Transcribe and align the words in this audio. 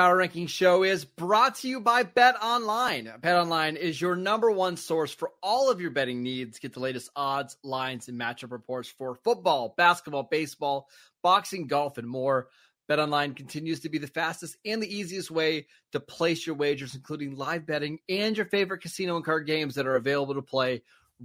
Power 0.00 0.16
Ranking 0.16 0.46
Show 0.46 0.82
is 0.82 1.04
brought 1.04 1.56
to 1.56 1.68
you 1.68 1.78
by 1.78 2.04
Bet 2.04 2.42
Online. 2.42 3.12
Bet 3.20 3.36
Online 3.36 3.76
is 3.76 4.00
your 4.00 4.16
number 4.16 4.50
one 4.50 4.78
source 4.78 5.12
for 5.12 5.30
all 5.42 5.70
of 5.70 5.78
your 5.78 5.90
betting 5.90 6.22
needs. 6.22 6.58
Get 6.58 6.72
the 6.72 6.80
latest 6.80 7.10
odds, 7.14 7.58
lines, 7.62 8.08
and 8.08 8.18
matchup 8.18 8.50
reports 8.50 8.88
for 8.88 9.14
football, 9.16 9.74
basketball, 9.76 10.22
baseball, 10.22 10.88
boxing, 11.22 11.66
golf, 11.66 11.98
and 11.98 12.08
more. 12.08 12.48
Bet 12.88 12.98
Online 12.98 13.34
continues 13.34 13.80
to 13.80 13.90
be 13.90 13.98
the 13.98 14.06
fastest 14.06 14.56
and 14.64 14.82
the 14.82 14.88
easiest 14.88 15.30
way 15.30 15.66
to 15.92 16.00
place 16.00 16.46
your 16.46 16.56
wagers, 16.56 16.94
including 16.94 17.36
live 17.36 17.66
betting 17.66 17.98
and 18.08 18.38
your 18.38 18.46
favorite 18.46 18.80
casino 18.80 19.16
and 19.16 19.24
card 19.26 19.46
games 19.46 19.74
that 19.74 19.86
are 19.86 19.96
available 19.96 20.32
to 20.32 20.40
play 20.40 20.80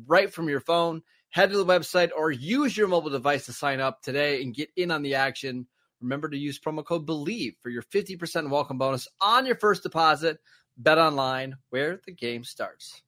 right 0.05 0.33
from 0.33 0.49
your 0.49 0.59
phone. 0.59 1.01
Head 1.29 1.51
to 1.51 1.57
the 1.57 1.65
website 1.65 2.09
or 2.13 2.29
use 2.29 2.75
your 2.75 2.89
mobile 2.89 3.09
device 3.09 3.45
to 3.45 3.53
sign 3.53 3.79
up 3.79 4.01
today 4.01 4.43
and 4.43 4.53
get 4.53 4.67
in 4.75 4.91
on 4.91 5.01
the 5.01 5.15
action. 5.15 5.65
Remember 6.01 6.29
to 6.29 6.37
use 6.37 6.59
promo 6.59 6.85
code 6.85 7.05
BELIEVE 7.05 7.55
for 7.61 7.69
your 7.69 7.83
50% 7.83 8.49
welcome 8.49 8.77
bonus 8.77 9.07
on 9.21 9.45
your 9.45 9.55
first 9.55 9.83
deposit. 9.83 10.39
Bet 10.77 10.97
online 10.97 11.55
where 11.69 12.01
the 12.05 12.11
game 12.11 12.43
starts. 12.43 13.01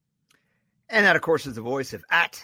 And 0.90 1.06
that, 1.06 1.18
of 1.18 1.22
course, 1.22 1.46
is 1.46 1.56
the 1.56 1.62
voice 1.62 1.94
of 1.94 2.04
at 2.10 2.42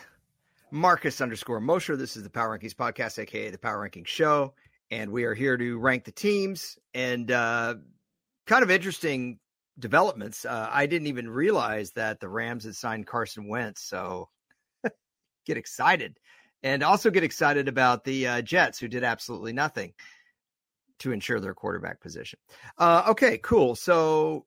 Marcus 0.70 1.22
underscore 1.22 1.62
Mosher. 1.62 1.96
This 1.96 2.18
is 2.18 2.24
the 2.24 2.30
Power 2.30 2.58
Rankings 2.58 2.76
podcast, 2.76 3.18
aka 3.20 3.50
the 3.50 3.58
Power 3.58 3.88
Rankings 3.88 4.08
Show. 4.08 4.54
And 4.92 5.12
we 5.12 5.24
are 5.24 5.34
here 5.34 5.56
to 5.56 5.80
rank 5.80 6.04
the 6.04 6.12
teams 6.12 6.78
and 6.94 7.32
uh, 7.32 7.76
kind 8.46 8.64
of 8.64 8.70
interesting 8.70 9.40
developments. 9.80 10.44
Uh, 10.44 10.68
I 10.70 10.86
didn't 10.86 11.08
even 11.08 11.30
realize 11.30 11.92
that 11.92 12.20
the 12.20 12.28
Rams 12.28 12.66
had 12.66 12.76
signed 12.76 13.08
Carson 13.08 13.48
Wentz. 13.48 13.82
So 13.82 14.30
get 15.46 15.56
excited. 15.56 16.20
And 16.64 16.84
also 16.84 17.10
get 17.12 17.24
excited 17.24 17.70
about 17.70 18.04
the 18.04 18.28
uh, 18.28 18.42
Jets, 18.42 18.78
who 18.78 18.90
did 18.90 19.04
absolutely 19.06 19.54
nothing 19.54 19.94
to 21.04 21.12
ensure 21.12 21.40
their 21.40 21.54
quarterback 21.54 22.00
position. 22.02 22.40
Uh, 22.78 23.04
okay, 23.10 23.38
cool. 23.38 23.76
So 23.76 24.46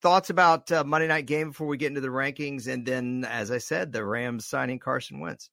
thoughts 0.00 0.30
about 0.30 0.70
uh, 0.72 0.84
Monday 0.84 1.08
night 1.08 1.26
game 1.26 1.48
before 1.48 1.66
we 1.66 1.76
get 1.76 1.88
into 1.88 2.00
the 2.00 2.08
rankings, 2.08 2.66
and 2.66 2.86
then, 2.86 3.26
as 3.28 3.50
I 3.50 3.58
said, 3.58 3.92
the 3.92 4.04
Rams 4.04 4.46
signing 4.46 4.78
Carson 4.78 5.20
Wentz. 5.20 5.50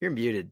You're 0.00 0.10
muted. 0.10 0.50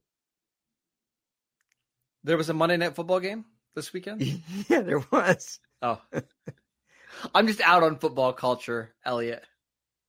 There 2.25 2.37
was 2.37 2.49
a 2.49 2.55
Monday 2.55 2.77
night 2.77 2.95
football 2.95 3.21
game 3.21 3.45
this 3.75 3.93
weekend. 3.93 4.23
yeah, 4.69 4.81
there 4.81 5.05
was. 5.11 5.61
Oh, 5.83 6.01
I'm 7.35 7.47
just 7.47 7.61
out 7.61 7.83
on 7.83 7.99
football 7.99 8.33
culture, 8.33 8.95
Elliot. 9.05 9.45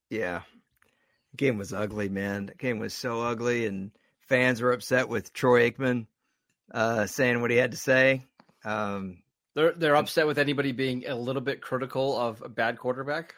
Yeah, 0.09 0.41
game 1.35 1.57
was 1.57 1.73
ugly, 1.73 2.09
man. 2.09 2.47
The 2.47 2.55
game 2.55 2.79
was 2.79 2.93
so 2.93 3.21
ugly, 3.21 3.65
and 3.65 3.91
fans 4.27 4.61
were 4.61 4.73
upset 4.73 5.09
with 5.09 5.33
Troy 5.33 5.69
Aikman 5.69 6.07
uh, 6.73 7.05
saying 7.05 7.41
what 7.41 7.51
he 7.51 7.57
had 7.57 7.71
to 7.71 7.77
say. 7.77 8.25
Um, 8.63 9.21
they're 9.55 9.73
they're 9.73 9.95
upset 9.95 10.27
with 10.27 10.37
anybody 10.37 10.71
being 10.71 11.05
a 11.07 11.15
little 11.15 11.41
bit 11.41 11.61
critical 11.61 12.17
of 12.17 12.41
a 12.41 12.49
bad 12.49 12.77
quarterback. 12.77 13.35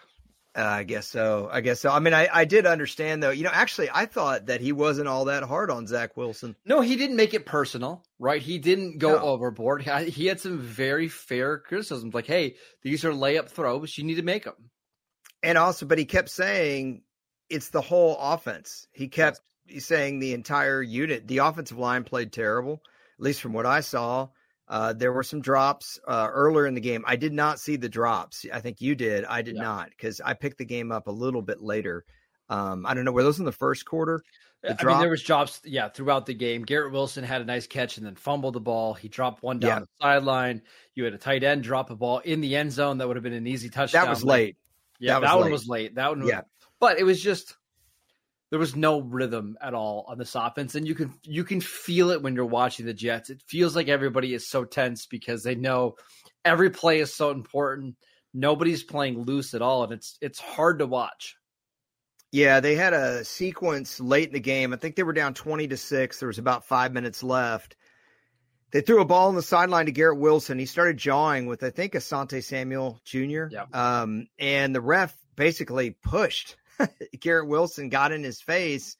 Uh, 0.56 0.62
I 0.62 0.84
guess 0.84 1.08
so. 1.08 1.50
I 1.52 1.62
guess 1.62 1.80
so. 1.80 1.90
I 1.90 1.98
mean, 1.98 2.14
I, 2.14 2.30
I 2.32 2.46
did 2.46 2.68
understand 2.68 3.24
though. 3.24 3.32
You 3.32 3.44
know, 3.44 3.50
actually, 3.52 3.90
I 3.92 4.06
thought 4.06 4.46
that 4.48 4.62
he 4.62 4.72
wasn't 4.72 5.08
all 5.08 5.26
that 5.26 5.42
hard 5.42 5.72
on 5.72 5.88
Zach 5.88 6.16
Wilson. 6.16 6.56
No, 6.64 6.82
he 6.82 6.96
didn't 6.96 7.16
make 7.16 7.34
it 7.34 7.48
personal, 7.48 8.04
right? 8.20 8.42
He 8.42 8.60
didn't 8.60 9.00
go 9.00 9.14
no. 9.14 9.20
overboard. 9.20 9.82
He 9.82 10.28
had 10.28 10.40
some 10.40 10.60
very 10.60 11.08
fair 11.08 11.58
criticisms, 11.58 12.14
like, 12.14 12.28
"Hey, 12.28 12.56
these 12.84 13.04
are 13.04 13.12
layup 13.12 13.50
throws. 13.50 13.98
You 13.98 14.04
need 14.04 14.16
to 14.16 14.22
make 14.22 14.44
them." 14.44 14.70
And 15.42 15.58
also, 15.58 15.88
but 15.88 15.98
he 15.98 16.06
kept 16.06 16.30
saying 16.30 17.02
it's 17.50 17.70
the 17.70 17.82
whole 17.82 18.16
offense. 18.20 18.88
He 18.92 19.08
kept 19.08 19.42
saying 19.80 20.20
the 20.20 20.34
entire 20.34 20.84
unit. 20.84 21.28
The 21.28 21.40
offensive 21.40 21.80
line 21.80 22.04
played 22.04 22.32
terrible 22.32 22.84
at 23.18 23.24
least 23.24 23.42
from 23.42 23.54
what 23.54 23.66
I 23.66 23.82
saw. 23.82 24.28
Uh, 24.68 24.94
there 24.94 25.12
were 25.12 25.24
some 25.24 25.42
drops 25.42 26.00
uh, 26.08 26.28
earlier 26.32 26.66
in 26.66 26.74
the 26.74 26.82
game. 26.82 27.04
I 27.06 27.16
did 27.16 27.34
not 27.34 27.60
see 27.60 27.76
the 27.76 27.90
drops. 27.90 28.46
I 28.52 28.60
think 28.60 28.82
you 28.82 28.96
did. 28.96 29.26
I 29.26 29.42
did 29.42 29.56
yeah. 29.56 29.62
not 29.62 29.90
because 29.90 30.22
I 30.22 30.34
picked 30.34 30.58
the 30.58 30.66
game 30.66 30.92
up 30.92 31.08
a 31.08 31.12
little 31.12 31.42
bit 31.42 31.62
later. 31.62 32.06
Um, 32.50 32.86
I 32.86 32.94
don't 32.94 33.06
know. 33.06 33.12
Were 33.12 33.24
those 33.24 33.40
in 33.40 33.46
the 33.46 33.52
first 33.52 33.86
quarter? 33.86 34.24
The 34.62 34.78
I 34.80 34.86
mean, 34.86 35.00
there 35.00 35.10
was 35.10 35.22
drops, 35.22 35.60
yeah, 35.66 35.90
throughout 35.90 36.26
the 36.26 36.34
game. 36.34 36.64
Garrett 36.64 36.94
Wilson 36.94 37.26
had 37.26 37.42
a 37.42 37.46
nice 37.46 37.68
catch 37.68 37.98
and 37.98 38.06
then 38.06 38.16
fumbled 38.16 38.56
the 38.56 38.62
ball. 38.62 38.94
He 38.94 39.10
dropped 39.10 39.44
one 39.44 39.60
down 39.60 39.70
yeah. 39.70 39.80
the 39.80 39.88
sideline. 40.02 40.62
You 40.96 41.04
had 41.04 41.14
a 41.14 41.18
tight 41.18 41.44
end 41.44 41.64
drop 41.64 41.90
a 41.90 41.96
ball 41.98 42.20
in 42.20 42.40
the 42.40 42.56
end 42.56 42.72
zone 42.72 43.00
that 43.00 43.08
would 43.08 43.18
have 43.18 43.24
been 43.24 43.34
an 43.34 43.46
easy 43.46 43.70
touchdown. 43.70 44.06
That 44.06 44.10
was 44.10 44.24
late. 44.24 44.56
Yeah, 45.00 45.16
that, 45.16 45.28
that 45.28 45.36
one 45.36 45.46
late. 45.46 45.52
was 45.52 45.68
late. 45.68 45.96
That 45.96 46.10
one, 46.10 46.22
was, 46.22 46.30
yeah. 46.30 46.42
But 46.80 46.98
it 46.98 47.04
was 47.04 47.22
just 47.22 47.58
there 48.54 48.60
was 48.60 48.76
no 48.76 49.02
rhythm 49.02 49.58
at 49.60 49.74
all 49.74 50.06
on 50.08 50.20
this 50.20 50.36
offense 50.36 50.76
and 50.76 50.88
you 50.88 50.94
can 50.94 51.12
you 51.24 51.44
can 51.44 51.60
feel 51.60 52.12
it 52.12 52.22
when 52.22 52.36
you're 52.36 52.46
watching 52.46 52.86
the 52.86 52.94
Jets. 52.94 53.32
It 53.32 53.42
feels 53.48 53.76
like 53.76 53.88
everybody 53.88 54.36
is 54.36 54.48
so 54.48 54.64
tense 54.64 55.08
because 55.08 55.42
they 55.42 55.56
know 55.56 55.96
every 56.46 56.70
play 56.70 57.00
is 57.00 57.12
so 57.12 57.32
important. 57.32 57.96
Nobody's 58.32 58.84
playing 58.84 59.24
loose 59.24 59.56
at 59.56 59.64
all 59.64 59.84
and 59.84 59.94
it's 59.94 60.20
it's 60.22 60.38
hard 60.38 60.78
to 60.78 60.86
watch. 60.86 61.36
Yeah, 62.32 62.60
they 62.60 62.76
had 62.76 62.94
a 62.94 63.26
sequence 63.26 64.00
late 64.00 64.28
in 64.28 64.34
the 64.34 64.40
game. 64.40 64.72
I 64.72 64.78
think 64.78 64.98
they 64.98 65.02
were 65.02 65.14
down 65.14 65.34
20 65.34 65.70
to 65.70 65.78
6. 65.78 66.20
There 66.20 66.28
was 66.28 66.38
about 66.38 66.68
5 66.68 66.94
minutes 66.94 67.24
left. 67.24 67.76
They 68.72 68.82
threw 68.82 69.02
a 69.02 69.06
ball 69.06 69.30
on 69.30 69.36
the 69.36 69.42
sideline 69.42 69.88
to 69.88 69.92
Garrett 69.92 70.20
Wilson. 70.20 70.60
He 70.60 70.68
started 70.68 70.98
jawing 70.98 71.48
with 71.48 71.64
I 71.64 71.72
think 71.72 71.94
Asante 71.94 72.44
Samuel 72.44 73.02
Jr. 73.04 73.46
Yeah. 73.50 73.66
Um, 73.74 74.28
and 74.38 74.76
the 74.76 74.82
ref 74.82 75.18
basically 75.36 75.90
pushed 75.90 76.56
Garrett 77.20 77.48
Wilson 77.48 77.90
got 77.90 78.12
in 78.12 78.24
his 78.24 78.42
face 78.42 78.98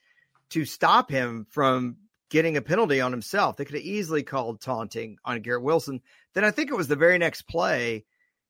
to 0.50 0.66
stop 0.66 1.10
him 1.10 1.46
from 1.50 1.98
getting 2.30 2.58
a 2.58 2.62
penalty 2.62 3.00
on 3.00 3.12
himself. 3.12 3.58
They 3.58 3.66
could 3.66 3.76
have 3.76 3.84
easily 3.84 4.24
called 4.24 4.62
taunting 4.62 5.18
on 5.24 5.42
Garrett 5.42 5.64
Wilson. 5.64 6.02
Then 6.34 6.44
I 6.44 6.52
think 6.52 6.72
it 6.72 6.78
was 6.78 6.88
the 6.88 6.96
very 6.96 7.18
next 7.18 7.44
play. 7.44 8.06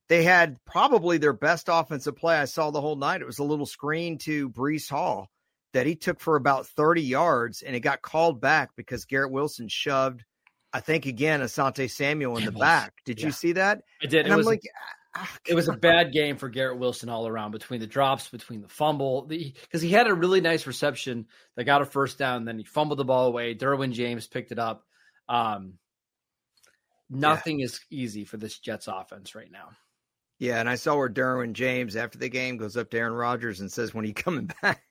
They 0.08 0.22
had 0.22 0.58
probably 0.64 1.18
their 1.18 1.32
best 1.32 1.68
offensive 1.70 2.16
play 2.16 2.36
I 2.36 2.44
saw 2.44 2.70
the 2.70 2.80
whole 2.80 2.96
night. 2.96 3.20
It 3.20 3.26
was 3.26 3.38
a 3.38 3.44
little 3.44 3.66
screen 3.66 4.18
to 4.18 4.50
Breece 4.50 4.88
Hall 4.88 5.30
that 5.72 5.86
he 5.86 5.96
took 5.96 6.20
for 6.20 6.36
about 6.36 6.66
30 6.66 7.02
yards 7.02 7.62
and 7.62 7.74
it 7.74 7.80
got 7.80 8.02
called 8.02 8.40
back 8.40 8.70
because 8.76 9.06
Garrett 9.06 9.32
Wilson 9.32 9.68
shoved, 9.68 10.24
I 10.72 10.80
think 10.80 11.06
again, 11.06 11.40
Asante 11.40 11.90
Samuel 11.90 12.36
in 12.36 12.44
the 12.44 12.52
back. 12.52 12.92
Did 13.04 13.20
yeah. 13.20 13.26
you 13.26 13.32
see 13.32 13.52
that? 13.52 13.82
I 14.02 14.06
did. 14.06 14.26
And 14.26 14.32
it 14.32 14.38
I'm 14.38 14.42
like, 14.42 14.62
Oh, 14.62 15.03
it 15.46 15.54
was 15.54 15.68
a 15.68 15.72
bad 15.72 16.12
game 16.12 16.36
for 16.36 16.48
Garrett 16.48 16.78
Wilson 16.78 17.08
all 17.08 17.26
around 17.26 17.52
between 17.52 17.80
the 17.80 17.86
drops, 17.86 18.28
between 18.28 18.62
the 18.62 18.68
fumble, 18.68 19.22
because 19.22 19.82
he 19.82 19.90
had 19.90 20.06
a 20.06 20.14
really 20.14 20.40
nice 20.40 20.66
reception 20.66 21.26
that 21.56 21.64
got 21.64 21.82
a 21.82 21.86
first 21.86 22.18
down, 22.18 22.44
then 22.44 22.58
he 22.58 22.64
fumbled 22.64 22.98
the 22.98 23.04
ball 23.04 23.26
away. 23.26 23.54
Derwin 23.54 23.92
James 23.92 24.26
picked 24.26 24.52
it 24.52 24.58
up. 24.58 24.84
Um, 25.28 25.74
nothing 27.08 27.60
yeah. 27.60 27.66
is 27.66 27.80
easy 27.90 28.24
for 28.24 28.36
this 28.36 28.58
Jets 28.58 28.88
offense 28.88 29.34
right 29.34 29.50
now. 29.50 29.70
Yeah, 30.38 30.58
and 30.58 30.68
I 30.68 30.74
saw 30.74 30.96
where 30.96 31.08
Derwin 31.08 31.52
James 31.52 31.96
after 31.96 32.18
the 32.18 32.28
game 32.28 32.56
goes 32.56 32.76
up 32.76 32.90
to 32.90 32.98
Aaron 32.98 33.14
Rodgers 33.14 33.60
and 33.60 33.70
says, 33.70 33.94
"When 33.94 34.04
are 34.04 34.08
you 34.08 34.14
coming 34.14 34.50
back?" 34.62 34.82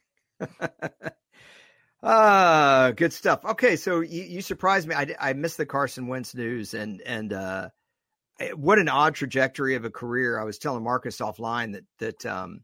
Ah, 2.05 2.84
uh, 2.84 2.91
good 2.91 3.13
stuff. 3.13 3.45
Okay, 3.45 3.78
so 3.78 4.01
you, 4.01 4.23
you 4.23 4.41
surprised 4.41 4.88
me. 4.90 4.95
I, 4.95 5.16
I 5.19 5.34
missed 5.34 5.55
the 5.55 5.66
Carson 5.66 6.07
Wentz 6.07 6.35
news, 6.35 6.73
and 6.73 7.01
and 7.01 7.31
uh, 7.31 7.69
what 8.56 8.80
an 8.80 8.90
odd 8.90 9.16
trajectory 9.16 9.76
of 9.76 9.86
a 9.86 9.90
career. 9.90 10.40
I 10.40 10.44
was 10.44 10.58
telling 10.58 10.84
Marcus 10.84 11.18
offline 11.18 11.74
that 11.74 11.86
that 12.00 12.26
um, 12.26 12.62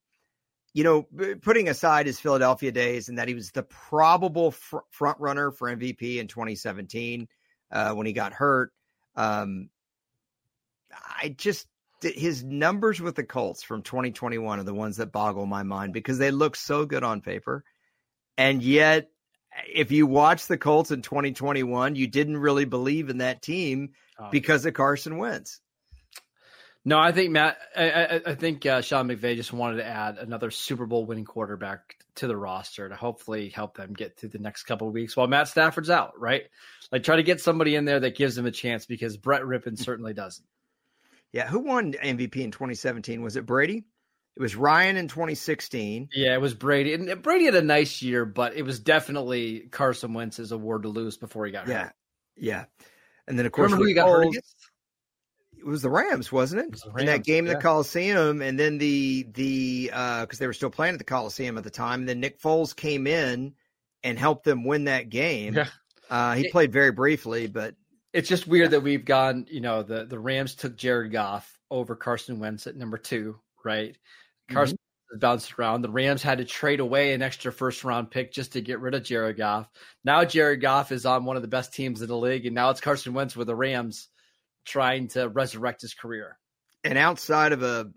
you 0.73 0.84
know, 0.84 1.07
putting 1.41 1.67
aside 1.67 2.06
his 2.06 2.19
Philadelphia 2.19 2.72
days 2.72 3.09
and 3.09 3.17
that 3.17 3.28
he 3.28 3.34
was 3.34 3.51
the 3.51 3.63
probable 3.63 4.51
fr- 4.51 4.77
front 4.92 5.19
runner 5.19 5.51
for 5.51 5.68
MVP 5.68 6.18
in 6.18 6.27
2017 6.27 7.27
uh, 7.71 7.94
when 7.94 8.06
he 8.06 8.13
got 8.13 8.33
hurt. 8.33 8.71
Um, 9.15 9.69
I 10.94 11.36
just 11.38 11.68
his 12.01 12.44
numbers 12.44 13.01
with 13.01 13.15
the 13.15 13.24
Colts 13.24 13.62
from 13.62 13.81
2021 13.81 14.59
are 14.59 14.63
the 14.63 14.74
ones 14.74 14.98
that 14.98 15.12
boggle 15.12 15.45
my 15.45 15.63
mind 15.63 15.92
because 15.92 16.18
they 16.18 16.31
look 16.31 16.56
so 16.56 16.86
good 16.86 17.03
on 17.03 17.21
paper, 17.21 17.63
and 18.38 18.63
yet 18.63 19.09
if 19.74 19.92
you 19.92 20.07
watch 20.07 20.48
the 20.48 20.57
Colts 20.57 20.92
in 20.92 21.01
2021, 21.01 21.95
you 21.95 22.07
didn't 22.07 22.38
really 22.38 22.65
believe 22.65 23.09
in 23.09 23.18
that 23.18 23.42
team 23.42 23.89
oh. 24.18 24.30
because 24.31 24.65
of 24.65 24.74
Carson 24.74 25.18
Wentz. 25.18 25.59
No, 26.85 26.97
I 26.97 27.11
think 27.11 27.31
Matt. 27.31 27.57
I, 27.75 27.91
I, 27.91 28.21
I 28.27 28.35
think 28.35 28.65
uh, 28.65 28.81
Sean 28.81 29.07
McVay 29.07 29.35
just 29.35 29.51
wanted 29.53 29.77
to 29.77 29.85
add 29.85 30.17
another 30.17 30.49
Super 30.49 30.85
Bowl 30.85 31.05
winning 31.05 31.25
quarterback 31.25 31.97
to 32.15 32.27
the 32.27 32.37
roster 32.37 32.87
to 32.87 32.95
hopefully 32.95 33.49
help 33.49 33.75
them 33.75 33.93
get 33.93 34.17
through 34.17 34.29
the 34.29 34.39
next 34.39 34.63
couple 34.63 34.87
of 34.87 34.93
weeks 34.93 35.15
while 35.15 35.27
Matt 35.27 35.47
Stafford's 35.47 35.89
out. 35.89 36.19
Right, 36.19 36.43
like 36.91 37.03
try 37.03 37.17
to 37.17 37.23
get 37.23 37.41
somebody 37.41 37.75
in 37.75 37.85
there 37.85 37.99
that 37.99 38.15
gives 38.15 38.35
them 38.35 38.45
a 38.45 38.51
chance 38.51 38.85
because 38.85 39.17
Brett 39.17 39.41
Rypien 39.41 39.77
certainly 39.77 40.13
doesn't. 40.13 40.45
Yeah, 41.31 41.47
who 41.47 41.59
won 41.59 41.93
MVP 41.93 42.37
in 42.37 42.51
2017? 42.51 43.21
Was 43.21 43.35
it 43.35 43.45
Brady? 43.45 43.85
It 44.35 44.41
was 44.41 44.55
Ryan 44.55 44.95
in 44.95 45.07
2016. 45.09 46.09
Yeah, 46.13 46.33
it 46.33 46.41
was 46.41 46.53
Brady. 46.53 46.93
And 46.93 47.21
Brady 47.21 47.45
had 47.45 47.55
a 47.55 47.61
nice 47.61 48.01
year, 48.01 48.25
but 48.25 48.55
it 48.55 48.63
was 48.63 48.79
definitely 48.79 49.67
Carson 49.71 50.13
Wentz's 50.13 50.53
award 50.53 50.83
to 50.83 50.89
lose 50.89 51.17
before 51.17 51.45
he 51.45 51.51
got 51.51 51.67
yeah. 51.67 51.83
hurt. 51.83 51.93
Yeah. 52.37 52.55
Yeah. 52.55 52.85
And 53.27 53.37
then 53.37 53.45
of 53.45 53.51
course 53.51 53.65
Remember 53.65 53.83
who 53.83 53.89
he 53.89 53.93
got 53.93 54.07
hurt 54.07 54.27
against? 54.27 54.69
It 55.59 55.65
was 55.65 55.81
the 55.81 55.89
Rams, 55.89 56.31
wasn't 56.31 56.61
it? 56.61 56.79
It 56.85 56.94
the 56.94 57.00
in 57.01 57.06
that 57.07 57.23
game 57.23 57.45
in 57.45 57.51
yeah. 57.51 57.57
the 57.57 57.61
Coliseum, 57.61 58.41
and 58.41 58.57
then 58.57 58.77
the 58.77 59.27
the 59.33 59.91
uh 59.94 60.21
because 60.21 60.39
they 60.39 60.47
were 60.47 60.53
still 60.53 60.69
playing 60.69 60.94
at 60.94 61.00
the 61.00 61.03
Coliseum 61.06 61.57
at 61.57 61.63
the 61.63 61.69
time. 61.69 62.01
And 62.01 62.09
then 62.09 62.19
Nick 62.19 62.41
Foles 62.41 62.75
came 62.75 63.06
in 63.07 63.53
and 64.03 64.17
helped 64.17 64.45
them 64.45 64.63
win 64.63 64.85
that 64.85 65.09
game. 65.09 65.56
Yeah. 65.56 65.67
Uh, 66.09 66.35
he 66.35 66.45
It- 66.45 66.51
played 66.51 66.71
very 66.71 66.91
briefly, 66.91 67.47
but 67.47 67.75
It's 68.13 68.29
just 68.29 68.47
weird 68.47 68.71
that 68.71 68.81
we've 68.81 69.06
gone, 69.06 69.45
you 69.50 69.61
know, 69.61 69.83
the, 69.83 70.06
the 70.06 70.17
Rams 70.17 70.56
took 70.56 70.75
Jared 70.75 71.11
Goff 71.11 71.59
over 71.69 71.95
Carson 71.95 72.39
Wentz 72.39 72.65
at 72.65 72.75
number 72.75 72.97
two, 72.97 73.39
right? 73.63 73.95
Carson 74.50 74.77
Wentz 75.12 75.21
bounced 75.21 75.59
around. 75.59 75.81
The 75.83 75.89
Rams 75.91 76.23
had 76.23 76.39
to 76.39 76.45
trade 76.45 76.79
away 76.79 77.13
an 77.13 77.21
extra 77.21 77.51
first 77.51 77.83
round 77.83 78.09
pick 78.09 78.31
just 78.31 78.53
to 78.53 78.62
get 78.62 78.79
rid 78.79 78.95
of 78.95 79.03
Jared 79.03 79.38
Goff. 79.38 79.69
Now 80.03 80.23
Jared 80.23 80.62
Goff 80.62 80.91
is 80.91 81.05
on 81.05 81.25
one 81.25 81.35
of 81.35 81.44
the 81.44 81.47
best 81.47 81.73
teams 81.73 82.01
in 82.01 82.07
the 82.07 82.17
league, 82.17 82.45
and 82.45 82.55
now 82.55 82.69
it's 82.71 82.81
Carson 82.81 83.13
Wentz 83.13 83.35
with 83.35 83.47
the 83.47 83.55
Rams 83.55 84.07
trying 84.65 85.07
to 85.09 85.29
resurrect 85.29 85.81
his 85.81 85.94
career. 85.94 86.38
and 86.83 86.97
outside 86.97 87.51
of 87.51 87.63
a 87.63 87.91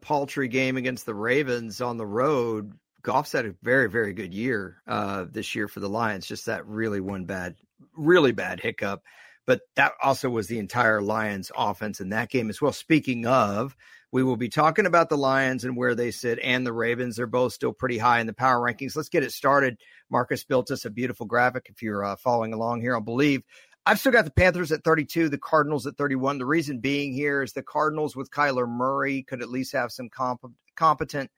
paltry 0.00 0.48
game 0.48 0.76
against 0.76 1.06
the 1.06 1.14
Ravens 1.14 1.80
on 1.80 1.96
the 1.96 2.06
road, 2.06 2.72
Goff's 3.02 3.32
had 3.32 3.46
a 3.46 3.54
very 3.62 3.88
very 3.88 4.12
good 4.12 4.34
year 4.34 4.82
uh, 4.86 5.26
this 5.30 5.54
year 5.54 5.68
for 5.68 5.80
the 5.80 5.88
Lions. 5.88 6.26
Just 6.26 6.46
that 6.46 6.66
really 6.66 7.00
one 7.00 7.24
bad, 7.24 7.56
really 7.96 8.32
bad 8.32 8.60
hiccup. 8.60 9.02
But 9.46 9.60
that 9.76 9.92
also 10.02 10.28
was 10.28 10.48
the 10.48 10.58
entire 10.58 11.00
Lions 11.00 11.52
offense 11.56 12.00
in 12.00 12.08
that 12.08 12.30
game 12.30 12.50
as 12.50 12.60
well. 12.60 12.72
Speaking 12.72 13.26
of, 13.26 13.76
we 14.10 14.24
will 14.24 14.36
be 14.36 14.48
talking 14.48 14.86
about 14.86 15.08
the 15.08 15.16
Lions 15.16 15.64
and 15.64 15.76
where 15.76 15.94
they 15.94 16.10
sit 16.10 16.40
and 16.42 16.66
the 16.66 16.72
Ravens. 16.72 17.14
They're 17.16 17.28
both 17.28 17.52
still 17.52 17.72
pretty 17.72 17.98
high 17.98 18.18
in 18.18 18.26
the 18.26 18.32
power 18.32 18.60
rankings. 18.60 18.96
Let's 18.96 19.08
get 19.08 19.22
it 19.22 19.30
started. 19.30 19.78
Marcus 20.10 20.42
built 20.42 20.72
us 20.72 20.84
a 20.84 20.90
beautiful 20.90 21.26
graphic 21.26 21.66
if 21.68 21.80
you're 21.80 22.04
uh, 22.04 22.16
following 22.16 22.54
along 22.54 22.80
here 22.80 22.96
on 22.96 23.04
Believe. 23.04 23.42
I've 23.88 24.00
still 24.00 24.10
got 24.10 24.24
the 24.24 24.32
Panthers 24.32 24.72
at 24.72 24.82
32, 24.82 25.28
the 25.28 25.38
Cardinals 25.38 25.86
at 25.86 25.96
31. 25.96 26.38
The 26.38 26.44
reason 26.44 26.80
being 26.80 27.12
here 27.12 27.40
is 27.42 27.52
the 27.52 27.62
Cardinals 27.62 28.16
with 28.16 28.32
Kyler 28.32 28.68
Murray 28.68 29.22
could 29.22 29.42
at 29.42 29.48
least 29.48 29.74
have 29.74 29.92
some 29.92 30.08
comp- 30.08 30.52
competent 30.74 31.30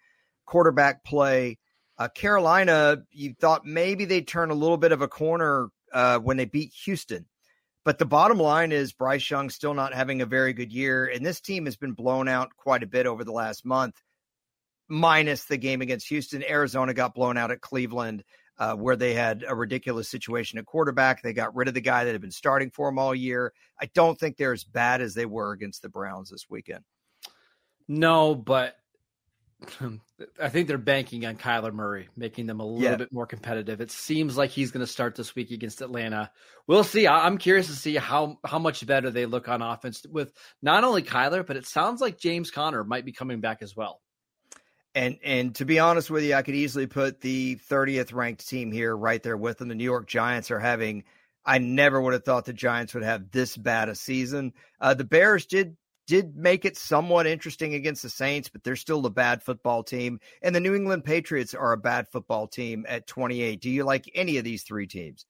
quarterback 0.47 1.05
play. 1.05 1.59
Uh, 1.99 2.09
Carolina, 2.09 3.03
you 3.11 3.35
thought 3.39 3.67
maybe 3.67 4.07
they'd 4.07 4.27
turn 4.27 4.51
a 4.51 4.55
little 4.55 4.79
bit 4.79 4.93
of 4.93 5.03
a 5.03 5.09
corner 5.09 5.69
uh, 5.93 6.19
when 6.21 6.39
they 6.39 6.47
beat 6.47 6.73
Houston. 6.85 7.27
But 7.85 7.99
the 7.99 8.07
bottom 8.07 8.39
line 8.39 8.73
is 8.73 8.95
Bryce 8.95 9.29
Young 9.29 9.51
still 9.51 9.75
not 9.75 9.93
having 9.93 10.23
a 10.23 10.27
very 10.27 10.55
good 10.55 10.73
year. 10.73 11.07
And 11.07 11.25
this 11.25 11.43
team 11.43 11.67
has 11.67 11.77
been 11.77 11.93
blown 11.93 12.29
out 12.29 12.57
quite 12.57 12.83
a 12.83 12.87
bit 12.87 13.07
over 13.07 13.25
the 13.25 13.33
last 13.33 13.67
month, 13.67 13.95
minus 14.89 15.45
the 15.45 15.59
game 15.59 15.83
against 15.83 16.09
Houston. 16.09 16.43
Arizona 16.43 16.95
got 16.95 17.15
blown 17.15 17.37
out 17.37 17.51
at 17.51 17.61
Cleveland, 17.61 18.25
uh, 18.59 18.75
where 18.75 18.97
they 18.97 19.15
had 19.15 19.45
a 19.47 19.55
ridiculous 19.55 20.09
situation 20.09 20.59
at 20.59 20.67
quarterback. 20.67 21.23
They 21.23 21.33
got 21.33 21.55
rid 21.55 21.69
of 21.69 21.75
the 21.75 21.81
guy 21.81 22.05
that 22.05 22.13
had 22.13 22.21
been 22.21 22.31
starting 22.31 22.71
for 22.71 22.89
them 22.89 22.99
all 22.99 23.15
year. 23.15 23.53
I 23.81 23.87
don't 23.95 24.19
think 24.19 24.37
they're 24.37 24.53
as 24.53 24.65
bad 24.65 25.01
as 25.01 25.15
they 25.15 25.27
were 25.27 25.53
against 25.53 25.83
the 25.83 25.89
Browns 25.89 26.31
this 26.31 26.47
weekend. 26.51 26.85
No, 27.87 28.35
but 28.35 28.77
I 30.41 30.49
think 30.49 30.69
they're 30.69 30.79
banking 30.79 31.27
on 31.27 31.37
Kyler 31.37 31.73
Murray, 31.73 32.09
making 32.17 32.47
them 32.47 32.61
a 32.61 32.65
little 32.65 32.83
Yeah. 32.83 32.97
bit 32.97 33.13
more 33.13 33.27
competitive. 33.27 33.81
It 33.81 33.91
seems 33.91 34.37
like 34.37 34.51
he's 34.51 34.71
going 34.71 34.85
to 34.85 34.91
start 34.93 35.17
this 35.17 35.35
week 35.35 35.51
against 35.51 35.81
Atlanta. 35.81 36.31
We'll 36.67 36.85
see. 36.85 37.09
I'm 37.09 37.39
curious 37.39 37.67
to 37.67 37.73
see 37.75 37.97
how 37.97 38.39
how 38.45 38.59
much 38.59 38.87
better 38.87 39.11
they 39.11 39.27
look 39.27 39.49
on 39.49 39.63
offense 39.63 40.05
with 40.09 40.33
not 40.63 40.85
only 40.85 41.03
Kyler, 41.03 41.45
but 41.47 41.57
it 41.57 41.67
sounds 41.67 42.01
like 42.01 42.19
James 42.19 42.51
Conner 42.51 42.85
might 42.85 43.05
be 43.05 43.13
coming 43.13 43.41
back 43.41 43.63
as 43.63 43.75
well. 43.75 44.01
And 44.95 45.19
and 45.23 45.55
to 45.57 45.65
be 45.65 45.79
honest 45.79 46.11
with 46.11 46.25
you, 46.25 46.35
I 46.35 46.43
could 46.43 46.55
easily 46.55 46.87
put 46.87 47.21
the 47.21 47.57
30th 47.69 48.13
ranked 48.13 48.49
team 48.49 48.73
here 48.73 48.97
right 48.97 49.23
there 49.23 49.37
with 49.37 49.59
them. 49.59 49.69
The 49.69 49.75
New 49.75 49.85
York 49.85 50.07
Giants 50.07 50.51
are 50.51 50.59
having. 50.59 51.05
I 51.45 51.59
never 51.59 52.01
would 52.01 52.13
have 52.13 52.25
thought 52.25 52.45
the 52.45 52.53
Giants 52.53 52.95
would 52.95 53.05
have 53.05 53.31
this 53.31 53.57
bad 53.57 53.89
a 53.89 53.95
season. 53.95 54.53
Uh, 54.81 54.95
the 54.95 55.05
Bears 55.05 55.47
did 55.47 55.77
did 56.07 56.35
make 56.37 56.65
it 56.65 56.77
somewhat 56.77 57.27
interesting 57.27 57.75
against 57.75 58.03
the 58.03 58.09
Saints, 58.09 58.49
but 58.49 58.65
they're 58.65 58.77
still 58.77 59.05
a 59.05 59.11
bad 59.11 59.43
football 59.43 59.83
team. 59.83 60.19
And 60.43 60.55
the 60.55 60.61
New 60.61 60.75
England 60.75 61.05
Patriots 61.05 61.55
are 61.55 61.73
a 61.73 61.79
bad 61.79 62.09
football 62.09 62.49
team 62.49 62.87
at 62.89 63.07
28. 63.07 63.61
Do 63.61 63.71
you 63.71 63.85
like 63.85 64.11
any 64.15 64.39
of 64.39 64.45
these 64.45 64.63
three 64.63 64.87
teams? 64.87 65.27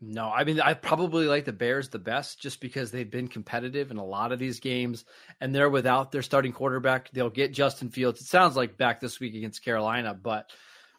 No, 0.00 0.30
I 0.30 0.44
mean 0.44 0.60
I 0.60 0.74
probably 0.74 1.26
like 1.26 1.44
the 1.44 1.52
Bears 1.52 1.88
the 1.88 1.98
best 1.98 2.40
just 2.40 2.60
because 2.60 2.90
they've 2.90 3.10
been 3.10 3.28
competitive 3.28 3.90
in 3.90 3.96
a 3.96 4.04
lot 4.04 4.32
of 4.32 4.38
these 4.38 4.60
games 4.60 5.04
and 5.40 5.54
they're 5.54 5.70
without 5.70 6.12
their 6.12 6.22
starting 6.22 6.52
quarterback. 6.52 7.10
They'll 7.10 7.30
get 7.30 7.52
Justin 7.52 7.90
Fields. 7.90 8.20
It 8.20 8.26
sounds 8.26 8.56
like 8.56 8.76
back 8.76 9.00
this 9.00 9.18
week 9.18 9.34
against 9.34 9.64
Carolina, 9.64 10.14
but 10.14 10.50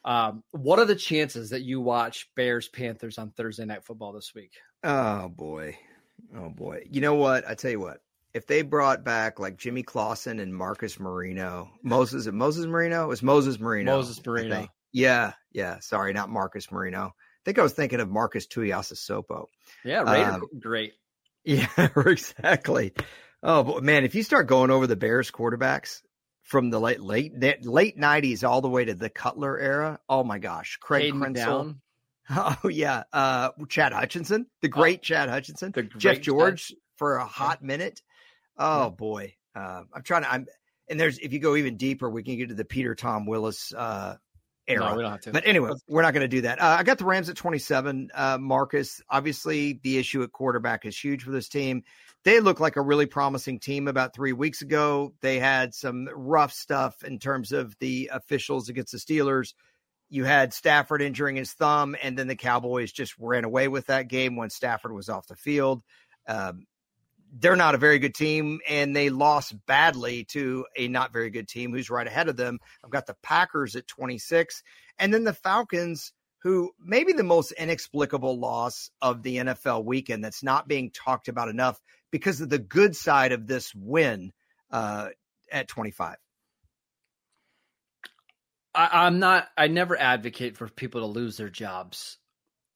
um, 0.04 0.44
what 0.52 0.80
are 0.80 0.86
the 0.86 0.96
chances 0.96 1.52
that 1.52 1.62
you 1.62 1.80
watch 1.82 2.30
Bears 2.36 2.68
Panthers 2.68 3.18
on 3.18 3.32
Thursday 3.32 3.66
night 3.66 3.84
football 3.84 4.12
this 4.14 4.34
week? 4.36 4.54
Oh 4.84 5.30
boy. 5.30 5.78
Oh 6.36 6.50
boy. 6.50 6.84
You 6.90 7.02
know 7.02 7.16
what? 7.16 7.48
I 7.48 7.56
tell 7.56 7.72
you 7.72 7.80
what. 7.80 8.02
If 8.34 8.46
they 8.48 8.62
brought 8.62 9.04
back 9.04 9.40
like 9.40 9.58
Jimmy 9.58 9.84
Clausen 9.84 10.40
and 10.40 10.54
Marcus 10.54 11.00
Marino, 11.00 11.72
Moses 11.82 12.28
Moses 12.28 12.66
Moreno? 12.66 13.06
It 13.06 13.08
was 13.08 13.24
Moses 13.24 13.60
Moreno. 13.60 13.96
Moses 13.96 14.24
Moreno. 14.26 14.68
Yeah, 14.92 15.34
yeah. 15.52 15.80
Sorry, 15.80 16.14
not 16.14 16.30
Marcus 16.30 16.72
Marino. 16.72 17.14
I 17.50 17.52
think 17.52 17.58
I 17.58 17.64
was 17.64 17.74
thinking 17.74 18.00
of 18.00 18.12
Marques 18.12 18.46
Tuiasosopo. 18.46 19.46
Yeah, 19.84 20.04
Raider, 20.04 20.34
Um, 20.34 20.42
great. 20.60 20.94
Yeah, 21.44 21.68
exactly. 21.96 22.94
Oh, 23.42 23.64
but 23.64 23.82
man, 23.84 24.04
if 24.04 24.14
you 24.14 24.22
start 24.22 24.46
going 24.46 24.70
over 24.70 24.86
the 24.86 24.96
Bears 24.96 25.32
quarterbacks 25.32 26.02
from 26.44 26.70
the 26.70 26.80
late 26.80 27.00
late 27.00 27.34
late 27.66 27.98
nineties 27.98 28.44
all 28.44 28.62
the 28.62 28.70
way 28.70 28.86
to 28.86 28.94
the 28.94 29.10
Cutler 29.10 29.58
era, 29.58 30.00
oh 30.08 30.24
my 30.24 30.38
gosh, 30.38 30.78
Craig 30.80 31.12
Krenzel. 31.12 31.34
down. 31.34 31.82
Oh 32.30 32.68
yeah, 32.70 33.04
uh, 33.12 33.50
Chad 33.68 33.94
Hutchinson, 33.94 34.46
the 34.62 34.68
great 34.68 35.02
Chad 35.02 35.30
Hutchinson, 35.30 35.72
The 35.72 35.82
Jeff 35.82 36.18
great 36.18 36.22
George 36.22 36.76
for 36.98 37.16
a 37.16 37.26
hot 37.26 37.64
minute. 37.64 38.04
Oh 38.58 38.92
boy, 38.92 39.34
uh, 39.56 39.82
I'm 39.92 40.04
trying 40.04 40.22
to. 40.22 40.32
I'm 40.32 40.46
and 40.88 41.00
there's 41.00 41.18
if 41.18 41.34
you 41.34 41.40
go 41.40 41.56
even 41.56 41.78
deeper, 41.78 42.08
we 42.08 42.22
can 42.22 42.38
get 42.38 42.50
to 42.50 42.56
the 42.56 42.66
Peter 42.66 42.94
Tom 42.94 43.26
Willis 43.26 43.74
uh, 43.74 44.18
era. 44.70 44.90
No, 44.90 44.96
we 44.96 45.02
don't 45.02 45.12
have 45.12 45.22
to. 45.22 45.32
But 45.32 45.46
anyway, 45.46 45.72
we're 45.88 46.02
not 46.02 46.14
going 46.14 46.22
to 46.22 46.28
do 46.28 46.42
that. 46.42 46.62
Uh, 46.62 46.78
I 46.80 46.84
got 46.84 46.98
the 46.98 47.06
Rams 47.06 47.30
at 47.30 47.36
27. 47.36 48.12
Uh, 48.14 48.38
Marcus, 48.40 49.02
obviously, 49.10 49.80
the 49.84 49.98
issue 49.98 50.24
at 50.24 50.32
quarterback 50.32 50.86
is 50.86 50.98
huge 50.98 51.24
for 51.24 51.32
this 51.32 51.50
team. 51.50 51.84
They 52.24 52.40
look 52.40 52.60
like 52.60 52.76
a 52.76 52.82
really 52.82 53.06
promising 53.06 53.60
team 53.60 53.88
about 53.88 54.14
three 54.14 54.34
weeks 54.34 54.62
ago. 54.62 55.14
They 55.22 55.40
had 55.40 55.74
some 55.74 56.10
rough 56.14 56.54
stuff 56.54 57.04
in 57.04 57.18
terms 57.18 57.52
of 57.52 57.76
the 57.80 58.12
officials 58.14 58.70
against 58.70 58.92
the 58.92 58.98
Steelers. 58.98 59.54
You 60.10 60.26
had 60.26 60.54
Stafford 60.54 61.02
injuring 61.02 61.36
his 61.36 61.54
thumb, 61.54 61.96
and 62.02 62.18
then 62.18 62.28
the 62.28 62.36
Cowboys 62.36 62.92
just 62.92 63.16
ran 63.20 63.46
away 63.46 63.68
with 63.68 63.88
that 63.88 64.08
game 64.08 64.36
when 64.36 64.50
Stafford 64.50 64.92
was 64.92 65.08
off 65.08 65.28
the 65.28 65.36
field. 65.36 65.82
Um, 66.28 66.66
they're 67.32 67.56
not 67.56 67.76
a 67.76 67.80
very 67.80 68.00
good 68.00 68.16
team, 68.16 68.60
and 68.68 68.96
they 68.96 69.10
lost 69.10 69.54
badly 69.66 70.24
to 70.26 70.66
a 70.76 70.88
not 70.88 71.14
very 71.14 71.30
good 71.30 71.48
team 71.48 71.72
who's 71.72 71.90
right 71.90 72.08
ahead 72.08 72.30
of 72.30 72.38
them. 72.38 72.60
I've 72.84 72.92
got 72.92 73.06
the 73.06 73.16
Packers 73.22 73.76
at 73.76 73.88
26, 73.88 74.64
and 74.98 75.14
then 75.14 75.24
the 75.24 75.34
Falcons, 75.34 76.12
who 76.42 76.72
maybe 76.80 77.14
the 77.14 77.24
most 77.24 77.52
inexplicable 77.52 78.40
loss 78.40 78.90
of 79.02 79.24
the 79.24 79.38
NFL 79.38 79.86
weekend 79.86 80.24
that's 80.24 80.44
not 80.44 80.68
being 80.68 80.92
talked 80.92 81.28
about 81.28 81.50
enough 81.50 81.80
because 82.12 82.42
of 82.42 82.50
the 82.50 82.60
good 82.60 82.96
side 82.96 83.32
of 83.32 83.46
this 83.46 83.74
win 83.76 84.32
uh, 84.72 85.10
at 85.52 85.68
25. 85.68 86.16
I, 88.74 88.90
I'm 89.06 89.20
not. 89.20 89.48
I 89.58 89.68
never 89.68 89.98
advocate 90.00 90.58
for 90.58 90.68
people 90.68 91.02
to 91.02 91.08
lose 91.08 91.38
their 91.38 91.50
jobs, 91.50 92.18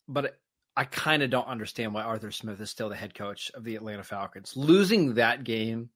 but 0.08 0.38
I 0.76 0.86
kind 0.86 1.22
of 1.24 1.30
don't 1.30 1.48
understand 1.48 1.94
why 1.94 2.04
Arthur 2.04 2.32
Smith 2.32 2.60
is 2.60 2.70
still 2.70 2.90
the 2.90 2.96
head 2.96 3.14
coach 3.14 3.52
of 3.54 3.64
the 3.64 3.76
Atlanta 3.76 4.04
Falcons. 4.04 4.54
Losing 4.56 5.16
that 5.16 5.44
game 5.44 5.90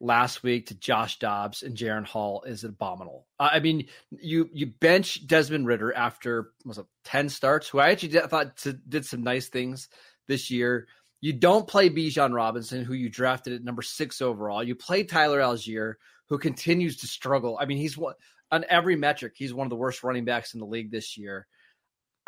last 0.00 0.42
week 0.42 0.66
to 0.66 0.74
Josh 0.74 1.18
Dobbs 1.18 1.62
and 1.62 1.76
Jaren 1.76 2.06
Hall 2.06 2.42
is 2.44 2.64
abominable. 2.64 3.26
I 3.38 3.60
mean, 3.60 3.88
you 4.10 4.48
you 4.52 4.66
bench 4.66 5.26
Desmond 5.26 5.66
Ridder 5.66 5.92
after 5.92 6.50
was 6.64 6.78
it 6.78 6.86
ten 7.04 7.28
starts, 7.28 7.68
who 7.68 7.78
I 7.78 7.90
actually 7.90 8.10
did, 8.10 8.24
thought 8.24 8.56
to, 8.58 8.72
did 8.72 9.04
some 9.06 9.22
nice 9.22 9.48
things 9.48 9.88
this 10.26 10.50
year. 10.50 10.86
You 11.20 11.32
don't 11.32 11.66
play 11.66 11.90
Bijan 11.90 12.32
Robinson, 12.32 12.84
who 12.84 12.94
you 12.94 13.08
drafted 13.08 13.52
at 13.52 13.64
number 13.64 13.82
six 13.82 14.22
overall. 14.22 14.62
You 14.62 14.76
play 14.76 15.02
Tyler 15.02 15.40
Allgeier, 15.40 15.94
who 16.28 16.38
continues 16.38 16.98
to 16.98 17.08
struggle. 17.08 17.58
I 17.60 17.66
mean, 17.66 17.78
he's 17.78 17.98
one 17.98 18.14
on 18.50 18.64
every 18.68 18.96
metric. 18.96 19.34
He's 19.36 19.52
one 19.52 19.66
of 19.66 19.70
the 19.70 19.76
worst 19.76 20.04
running 20.04 20.24
backs 20.24 20.54
in 20.54 20.60
the 20.60 20.66
league 20.66 20.90
this 20.90 21.18
year. 21.18 21.46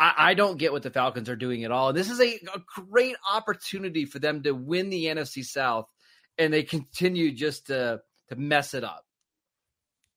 I, 0.00 0.14
I 0.30 0.34
don't 0.34 0.56
get 0.56 0.72
what 0.72 0.82
the 0.82 0.90
Falcons 0.90 1.28
are 1.28 1.36
doing 1.36 1.64
at 1.64 1.70
all. 1.70 1.92
This 1.92 2.10
is 2.10 2.20
a, 2.20 2.40
a 2.54 2.60
great 2.74 3.16
opportunity 3.30 4.06
for 4.06 4.18
them 4.18 4.42
to 4.44 4.52
win 4.52 4.88
the 4.88 5.04
NFC 5.04 5.44
South, 5.44 5.88
and 6.38 6.52
they 6.52 6.62
continue 6.62 7.30
just 7.32 7.66
to 7.66 8.00
to 8.30 8.36
mess 8.36 8.72
it 8.74 8.82
up. 8.82 9.04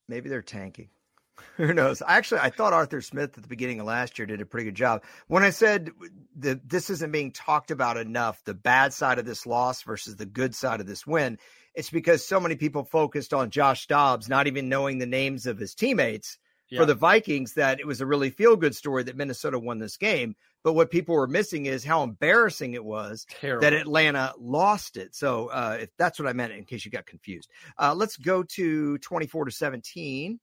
Maybe 0.07 0.29
they're 0.29 0.41
tanking. 0.41 0.89
Who 1.57 1.73
knows? 1.73 2.01
Actually, 2.07 2.41
I 2.41 2.49
thought 2.51 2.73
Arthur 2.73 3.01
Smith 3.01 3.35
at 3.35 3.43
the 3.43 3.49
beginning 3.49 3.79
of 3.79 3.87
last 3.87 4.17
year 4.17 4.25
did 4.25 4.39
a 4.39 4.45
pretty 4.45 4.65
good 4.65 4.75
job. 4.75 5.03
When 5.27 5.43
I 5.43 5.49
said 5.49 5.91
that 6.37 6.69
this 6.69 6.89
isn't 6.89 7.11
being 7.11 7.31
talked 7.31 7.71
about 7.71 7.97
enough, 7.97 8.43
the 8.45 8.53
bad 8.53 8.93
side 8.93 9.19
of 9.19 9.25
this 9.25 9.45
loss 9.45 9.81
versus 9.81 10.15
the 10.15 10.25
good 10.25 10.55
side 10.55 10.79
of 10.79 10.87
this 10.87 11.05
win, 11.05 11.39
It's 11.73 11.89
because 11.89 12.25
so 12.25 12.39
many 12.39 12.55
people 12.55 12.83
focused 12.83 13.33
on 13.33 13.49
Josh 13.49 13.87
Dobbs, 13.87 14.29
not 14.29 14.47
even 14.47 14.69
knowing 14.69 14.99
the 14.99 15.07
names 15.07 15.47
of 15.47 15.57
his 15.57 15.73
teammates 15.73 16.37
yeah. 16.73 16.79
for 16.79 16.85
the 16.85 16.95
Vikings, 16.95 17.53
that 17.53 17.79
it 17.79 17.87
was 17.87 18.01
a 18.01 18.05
really 18.05 18.29
feel 18.29 18.55
good 18.55 18.75
story 18.75 19.03
that 19.03 19.15
Minnesota 19.15 19.59
won 19.59 19.79
this 19.79 19.97
game. 19.97 20.35
But 20.63 20.73
what 20.73 20.91
people 20.91 21.15
were 21.15 21.27
missing 21.27 21.65
is 21.65 21.83
how 21.83 22.03
embarrassing 22.03 22.73
it 22.73 22.83
was 22.83 23.25
Terrible. 23.29 23.61
that 23.61 23.73
Atlanta 23.73 24.33
lost 24.39 24.97
it. 24.97 25.13
So 25.13 25.47
uh, 25.47 25.77
if 25.81 25.89
that's 25.97 26.19
what 26.19 26.27
I 26.27 26.33
meant, 26.33 26.53
in 26.53 26.63
case 26.63 26.85
you 26.85 26.91
got 26.91 27.05
confused, 27.05 27.49
uh, 27.77 27.93
let's 27.93 28.17
go 28.17 28.43
to 28.43 28.97
24 28.97 29.45
to 29.45 29.51
17. 29.51 30.39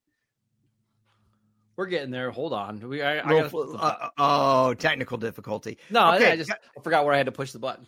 We're 1.75 1.85
getting 1.87 2.11
there. 2.11 2.31
Hold 2.31 2.53
on. 2.53 2.79
We, 2.87 3.01
I, 3.01 3.19
I 3.19 3.41
gotta, 3.41 3.57
uh, 3.57 4.09
oh, 4.17 4.73
technical 4.75 5.17
difficulty. 5.17 5.79
No, 5.89 6.13
okay. 6.13 6.31
I 6.31 6.35
just 6.35 6.51
I 6.51 6.81
forgot 6.83 7.05
where 7.05 7.13
I 7.13 7.17
had 7.17 7.25
to 7.25 7.31
push 7.31 7.51
the 7.51 7.59
button. 7.59 7.87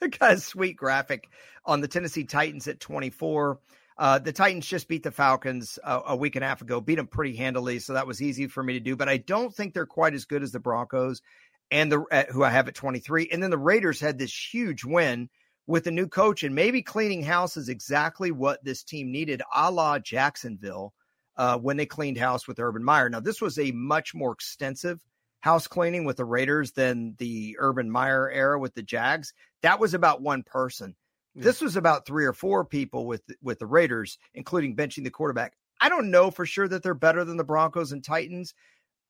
got 0.18 0.34
a 0.34 0.38
sweet 0.38 0.76
graphic 0.76 1.30
on 1.64 1.80
the 1.80 1.88
Tennessee 1.88 2.24
Titans 2.24 2.68
at 2.68 2.80
24. 2.80 3.58
Uh, 3.98 4.18
the 4.18 4.32
Titans 4.32 4.66
just 4.66 4.88
beat 4.88 5.02
the 5.02 5.10
Falcons 5.10 5.78
a, 5.82 6.00
a, 6.08 6.16
week 6.16 6.36
and 6.36 6.44
a 6.44 6.48
half 6.48 6.60
ago, 6.60 6.82
beat 6.82 6.96
them 6.96 7.06
pretty 7.06 7.34
handily, 7.34 7.78
so 7.78 7.94
that 7.94 8.06
was 8.06 8.20
easy 8.20 8.46
for 8.46 8.62
me 8.62 8.74
to 8.74 8.80
do. 8.80 8.94
But 8.94 9.08
I 9.08 9.16
don't 9.16 9.54
think 9.54 9.72
they're 9.72 9.86
quite 9.86 10.12
as 10.12 10.26
good 10.26 10.42
as 10.42 10.52
the 10.52 10.60
Broncos, 10.60 11.22
and 11.70 11.90
the 11.90 12.26
who 12.30 12.44
I 12.44 12.50
have 12.50 12.68
at 12.68 12.74
23. 12.74 13.28
And 13.32 13.42
then 13.42 13.50
the 13.50 13.58
Raiders 13.58 14.00
had 14.00 14.18
this 14.18 14.52
huge 14.52 14.84
win 14.84 15.28
with 15.66 15.86
a 15.86 15.90
new 15.90 16.08
coach, 16.08 16.42
and 16.42 16.54
maybe 16.54 16.82
cleaning 16.82 17.22
house 17.22 17.56
is 17.56 17.68
exactly 17.68 18.30
what 18.30 18.62
this 18.64 18.84
team 18.84 19.10
needed, 19.10 19.42
a 19.54 19.70
la 19.70 19.98
Jacksonville 19.98 20.92
uh, 21.36 21.58
when 21.58 21.76
they 21.76 21.86
cleaned 21.86 22.18
house 22.18 22.46
with 22.46 22.60
Urban 22.60 22.84
Meyer. 22.84 23.08
Now, 23.08 23.20
this 23.20 23.40
was 23.40 23.58
a 23.58 23.72
much 23.72 24.14
more 24.14 24.32
extensive 24.32 25.02
house 25.40 25.66
cleaning 25.66 26.04
with 26.04 26.16
the 26.16 26.24
Raiders 26.24 26.72
than 26.72 27.14
the 27.18 27.56
Urban 27.58 27.90
Meyer 27.90 28.30
era 28.30 28.58
with 28.58 28.74
the 28.74 28.82
Jags. 28.82 29.32
That 29.62 29.80
was 29.80 29.94
about 29.94 30.22
one 30.22 30.42
person. 30.42 30.94
This 31.42 31.60
was 31.60 31.76
about 31.76 32.06
three 32.06 32.24
or 32.24 32.32
four 32.32 32.64
people 32.64 33.06
with 33.06 33.22
with 33.42 33.58
the 33.58 33.66
Raiders, 33.66 34.18
including 34.34 34.76
benching 34.76 35.04
the 35.04 35.10
quarterback. 35.10 35.54
I 35.80 35.88
don't 35.88 36.10
know 36.10 36.30
for 36.30 36.46
sure 36.46 36.66
that 36.68 36.82
they're 36.82 36.94
better 36.94 37.24
than 37.24 37.36
the 37.36 37.44
Broncos 37.44 37.92
and 37.92 38.02
Titans, 38.02 38.54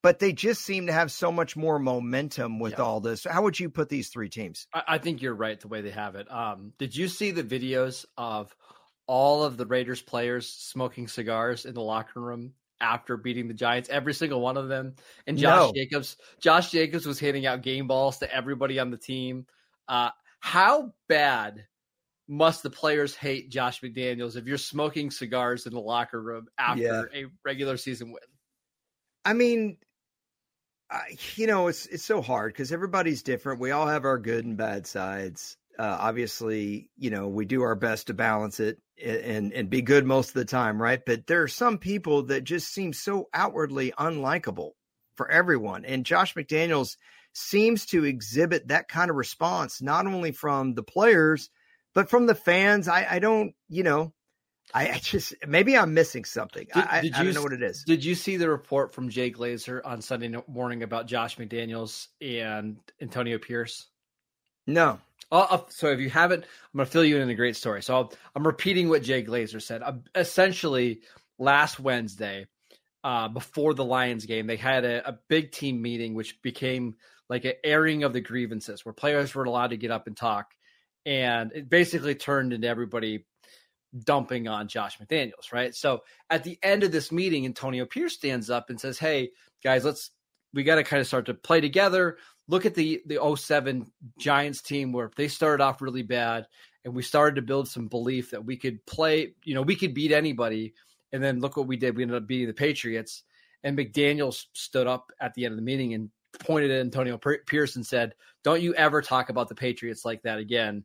but 0.02 0.18
they 0.18 0.32
just 0.32 0.62
seem 0.62 0.86
to 0.88 0.92
have 0.92 1.12
so 1.12 1.30
much 1.30 1.56
more 1.56 1.78
momentum 1.78 2.58
with 2.58 2.74
yeah. 2.74 2.84
all 2.84 3.00
this. 3.00 3.24
How 3.24 3.42
would 3.42 3.58
you 3.58 3.70
put 3.70 3.88
these 3.88 4.08
three 4.08 4.28
teams? 4.28 4.66
I, 4.74 4.82
I, 4.88 4.98
think 4.98 5.22
you're 5.22 5.34
right 5.34 5.60
the 5.60 5.68
way 5.68 5.80
they 5.80 5.90
have 5.90 6.16
it. 6.16 6.30
Um, 6.30 6.72
did 6.78 6.96
you 6.96 7.06
see 7.06 7.30
the 7.30 7.44
videos 7.44 8.04
of 8.16 8.54
all 9.06 9.44
of 9.44 9.56
the 9.56 9.66
Raiders 9.66 10.02
players 10.02 10.48
smoking 10.48 11.06
cigars 11.08 11.64
in 11.64 11.74
the 11.74 11.82
locker 11.82 12.20
room 12.20 12.52
after 12.80 13.16
beating 13.16 13.48
the 13.48 13.54
Giants, 13.54 13.88
every 13.88 14.14
single 14.14 14.40
one 14.40 14.56
of 14.56 14.68
them. 14.68 14.94
And 15.26 15.38
Josh 15.38 15.68
no. 15.68 15.72
Jacobs, 15.72 16.16
Josh 16.40 16.70
Jacobs 16.70 17.06
was 17.06 17.18
handing 17.18 17.46
out 17.46 17.62
game 17.62 17.86
balls 17.86 18.18
to 18.18 18.34
everybody 18.34 18.78
on 18.78 18.90
the 18.90 18.96
team. 18.96 19.46
Uh, 19.88 20.10
how 20.40 20.92
bad 21.08 21.64
must 22.28 22.62
the 22.62 22.70
players 22.70 23.14
hate 23.14 23.50
Josh 23.50 23.80
McDaniels 23.80 24.36
if 24.36 24.46
you're 24.46 24.58
smoking 24.58 25.10
cigars 25.10 25.66
in 25.66 25.72
the 25.72 25.80
locker 25.80 26.20
room 26.20 26.46
after 26.58 27.10
yeah. 27.12 27.20
a 27.22 27.24
regular 27.44 27.76
season 27.76 28.08
win? 28.08 28.22
I 29.24 29.32
mean, 29.32 29.78
I, 30.90 31.16
you 31.34 31.46
know, 31.46 31.68
it's 31.68 31.86
it's 31.86 32.04
so 32.04 32.22
hard 32.22 32.52
because 32.52 32.72
everybody's 32.72 33.22
different. 33.22 33.60
We 33.60 33.70
all 33.70 33.86
have 33.86 34.04
our 34.04 34.18
good 34.18 34.44
and 34.44 34.56
bad 34.56 34.86
sides. 34.86 35.56
Uh, 35.78 35.96
obviously, 36.00 36.90
you 36.96 37.10
know, 37.10 37.28
we 37.28 37.44
do 37.44 37.62
our 37.62 37.74
best 37.74 38.06
to 38.06 38.14
balance 38.14 38.60
it 38.60 38.78
and 39.04 39.52
and 39.52 39.68
be 39.68 39.82
good 39.82 40.06
most 40.06 40.28
of 40.28 40.34
the 40.34 40.44
time, 40.44 40.80
right? 40.80 41.00
But 41.04 41.26
there 41.26 41.42
are 41.42 41.48
some 41.48 41.78
people 41.78 42.24
that 42.24 42.44
just 42.44 42.72
seem 42.72 42.92
so 42.92 43.28
outwardly 43.34 43.92
unlikable 43.98 44.70
for 45.16 45.30
everyone. 45.30 45.84
And 45.84 46.06
Josh 46.06 46.34
McDaniels 46.34 46.96
seems 47.32 47.86
to 47.86 48.04
exhibit 48.04 48.68
that 48.68 48.88
kind 48.88 49.10
of 49.10 49.16
response, 49.16 49.82
not 49.82 50.06
only 50.06 50.32
from 50.32 50.74
the 50.74 50.82
players, 50.82 51.50
but 51.96 52.10
from 52.10 52.26
the 52.26 52.34
fans. 52.34 52.88
I, 52.88 53.06
I 53.12 53.18
don't, 53.20 53.54
you 53.70 53.82
know, 53.82 54.12
I, 54.74 54.90
I 54.90 54.98
just 54.98 55.34
maybe 55.48 55.76
I'm 55.78 55.94
missing 55.94 56.26
something. 56.26 56.66
Did, 56.72 56.84
I, 56.84 57.00
did 57.00 57.14
I, 57.14 57.22
you, 57.22 57.24
don't 57.24 57.34
know 57.34 57.42
what 57.42 57.54
it 57.54 57.62
is. 57.62 57.84
Did 57.84 58.04
you 58.04 58.14
see 58.14 58.36
the 58.36 58.50
report 58.50 58.92
from 58.92 59.08
Jay 59.08 59.30
Glazer 59.30 59.80
on 59.82 60.02
Sunday 60.02 60.32
morning 60.46 60.82
about 60.82 61.06
Josh 61.06 61.38
McDaniels 61.38 62.08
and 62.20 62.76
Antonio 63.00 63.38
Pierce? 63.38 63.86
No. 64.66 65.00
Uh, 65.32 65.60
so 65.70 65.88
if 65.88 65.98
you 65.98 66.10
haven't, 66.10 66.44
I'm 66.44 66.76
going 66.76 66.86
to 66.86 66.92
fill 66.92 67.04
you 67.04 67.16
in 67.16 67.22
on 67.22 67.30
a 67.30 67.34
great 67.34 67.56
story. 67.56 67.82
So 67.82 67.98
i 67.98 68.38
am 68.38 68.46
repeating 68.46 68.90
what 68.90 69.02
Jay 69.02 69.24
Glazer 69.24 69.62
said. 69.62 69.82
Uh, 69.82 69.94
essentially, 70.14 71.00
last 71.38 71.80
Wednesday, 71.80 72.46
uh, 73.04 73.28
before 73.28 73.72
the 73.72 73.84
Lions 73.84 74.26
game, 74.26 74.46
they 74.46 74.56
had 74.56 74.84
a, 74.84 75.08
a, 75.08 75.18
big 75.28 75.50
team 75.50 75.80
meeting, 75.80 76.14
which 76.14 76.42
became 76.42 76.96
like 77.30 77.44
an 77.44 77.54
airing 77.64 78.04
of 78.04 78.12
the 78.12 78.20
grievances, 78.20 78.84
where 78.84 78.92
players 78.92 79.34
were 79.34 79.44
allowed 79.44 79.70
to 79.70 79.76
get 79.76 79.90
up 79.90 80.06
and 80.06 80.16
talk, 80.16 80.52
and 81.06 81.52
it 81.54 81.70
basically 81.70 82.14
turned 82.14 82.52
into 82.52 82.68
everybody 82.68 83.24
dumping 84.04 84.46
on 84.48 84.68
Josh 84.68 84.98
McDaniels, 84.98 85.52
right? 85.52 85.74
So 85.74 86.02
at 86.28 86.44
the 86.44 86.58
end 86.62 86.82
of 86.82 86.92
this 86.92 87.10
meeting, 87.10 87.46
Antonio 87.46 87.86
Pierce 87.86 88.12
stands 88.12 88.50
up 88.50 88.68
and 88.68 88.78
says, 88.78 88.98
"Hey 88.98 89.30
guys, 89.64 89.84
let's 89.84 90.10
we 90.52 90.64
got 90.64 90.76
to 90.76 90.84
kind 90.84 91.00
of 91.00 91.06
start 91.06 91.26
to 91.26 91.34
play 91.34 91.62
together 91.62 92.18
look 92.48 92.66
at 92.66 92.74
the 92.74 93.02
the 93.06 93.18
07 93.36 93.90
Giants 94.18 94.62
team 94.62 94.92
where 94.92 95.10
they 95.16 95.28
started 95.28 95.62
off 95.62 95.82
really 95.82 96.02
bad 96.02 96.46
and 96.84 96.94
we 96.94 97.02
started 97.02 97.36
to 97.36 97.42
build 97.42 97.68
some 97.68 97.88
belief 97.88 98.30
that 98.30 98.44
we 98.44 98.56
could 98.56 98.84
play, 98.86 99.34
you 99.44 99.54
know, 99.54 99.62
we 99.62 99.76
could 99.76 99.94
beat 99.94 100.12
anybody. 100.12 100.74
And 101.12 101.22
then 101.22 101.40
look 101.40 101.56
what 101.56 101.66
we 101.66 101.76
did. 101.76 101.96
We 101.96 102.02
ended 102.02 102.16
up 102.16 102.26
beating 102.26 102.48
the 102.48 102.54
Patriots. 102.54 103.24
And 103.62 103.76
McDaniels 103.76 104.44
stood 104.52 104.86
up 104.86 105.10
at 105.20 105.34
the 105.34 105.44
end 105.44 105.52
of 105.52 105.56
the 105.56 105.62
meeting 105.62 105.94
and 105.94 106.10
pointed 106.38 106.70
at 106.70 106.80
Antonio 106.80 107.18
Pearson 107.46 107.82
said, 107.82 108.14
"Don't 108.44 108.60
you 108.60 108.74
ever 108.74 109.02
talk 109.02 109.30
about 109.30 109.48
the 109.48 109.54
Patriots 109.54 110.04
like 110.04 110.22
that 110.22 110.38
again." 110.38 110.84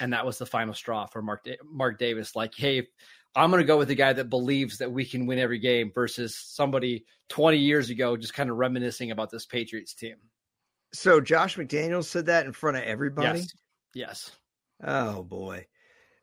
And 0.00 0.12
that 0.12 0.24
was 0.24 0.38
the 0.38 0.46
final 0.46 0.74
straw 0.74 1.06
for 1.06 1.22
Mark 1.22 1.46
Mark 1.64 1.98
Davis. 1.98 2.34
Like, 2.34 2.54
hey, 2.54 2.86
I'm 3.34 3.50
going 3.50 3.62
to 3.62 3.66
go 3.66 3.78
with 3.78 3.88
the 3.88 3.94
guy 3.94 4.12
that 4.12 4.28
believes 4.28 4.78
that 4.78 4.90
we 4.90 5.04
can 5.04 5.26
win 5.26 5.38
every 5.38 5.58
game 5.58 5.92
versus 5.94 6.36
somebody 6.36 7.04
20 7.28 7.58
years 7.58 7.90
ago 7.90 8.16
just 8.16 8.34
kind 8.34 8.50
of 8.50 8.56
reminiscing 8.56 9.10
about 9.10 9.30
this 9.30 9.46
Patriots 9.46 9.94
team. 9.94 10.16
So 10.92 11.20
Josh 11.20 11.56
McDaniels 11.56 12.04
said 12.04 12.26
that 12.26 12.46
in 12.46 12.52
front 12.52 12.76
of 12.76 12.82
everybody. 12.82 13.40
Yes. 13.40 13.52
yes. 13.94 14.30
Oh 14.82 15.22
boy. 15.22 15.66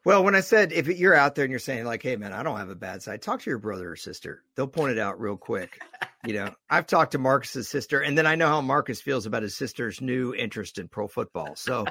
Well, 0.04 0.24
when 0.24 0.36
I 0.36 0.40
said 0.40 0.72
if 0.72 0.88
you're 0.88 1.14
out 1.14 1.36
there 1.36 1.44
and 1.44 1.52
you're 1.52 1.60
saying 1.60 1.84
like, 1.86 2.02
"Hey 2.02 2.16
man, 2.16 2.32
I 2.32 2.42
don't 2.42 2.58
have 2.58 2.70
a 2.70 2.76
bad 2.76 3.02
side," 3.04 3.22
talk 3.22 3.42
to 3.42 3.50
your 3.50 3.60
brother 3.60 3.92
or 3.92 3.98
sister. 3.98 4.42
They'll 4.56 4.68
point 4.68 4.94
it 4.94 5.00
out 5.00 5.20
real 5.20 5.36
quick. 5.38 5.82
you 6.26 6.34
know, 6.34 6.54
I've 6.70 6.88
talked 6.88 7.12
to 7.12 7.18
Marcus's 7.18 7.68
sister, 7.68 8.00
and 8.00 8.18
then 8.18 8.26
I 8.26 8.36
know 8.36 8.48
how 8.48 8.62
Marcus 8.62 9.02
feels 9.02 9.26
about 9.26 9.44
his 9.44 9.58
sister's 9.58 10.00
new 10.00 10.34
interest 10.34 10.78
in 10.78 10.88
pro 10.88 11.10
football. 11.10 11.58
So, 11.58 11.86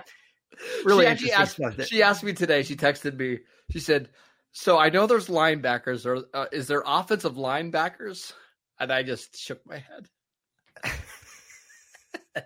really 0.84 1.16
she 1.16 1.32
asked, 1.32 1.58
she 1.86 2.02
asked 2.02 2.24
me 2.24 2.32
today. 2.32 2.62
She 2.62 2.76
texted 2.76 3.16
me. 3.18 3.40
She 3.70 3.80
said, 3.80 4.08
"So 4.52 4.78
I 4.78 4.90
know 4.90 5.06
there's 5.06 5.28
linebackers, 5.28 6.06
or 6.06 6.24
uh, 6.34 6.46
is 6.52 6.66
there 6.66 6.82
offensive 6.84 7.34
linebackers?" 7.34 8.32
And 8.78 8.92
I 8.92 9.02
just 9.02 9.36
shook 9.36 9.60
my 9.66 9.78
head. 9.78 10.08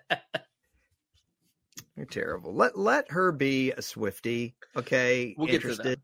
You're 1.96 2.06
terrible. 2.06 2.54
Let 2.54 2.78
let 2.78 3.10
her 3.10 3.30
be 3.30 3.72
a 3.72 3.82
Swifty. 3.82 4.54
Okay. 4.74 5.34
We'll 5.36 5.50
Interested. 5.50 6.00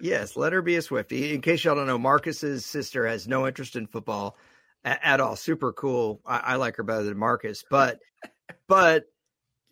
Yes, 0.00 0.36
let 0.36 0.52
her 0.52 0.62
be 0.62 0.76
a 0.76 0.82
Swifty. 0.82 1.34
In 1.34 1.40
case 1.40 1.64
y'all 1.64 1.74
don't 1.74 1.86
know, 1.86 1.98
Marcus's 1.98 2.64
sister 2.64 3.06
has 3.06 3.28
no 3.28 3.46
interest 3.46 3.76
in 3.76 3.86
football 3.86 4.36
at, 4.84 5.00
at 5.02 5.20
all. 5.20 5.36
Super 5.36 5.72
cool. 5.72 6.20
I, 6.24 6.38
I, 6.38 6.56
like 6.56 6.76
her 6.76 6.82
better 6.82 7.02
than 7.02 7.18
Marcus, 7.18 7.64
but 7.68 7.98
but 8.68 9.04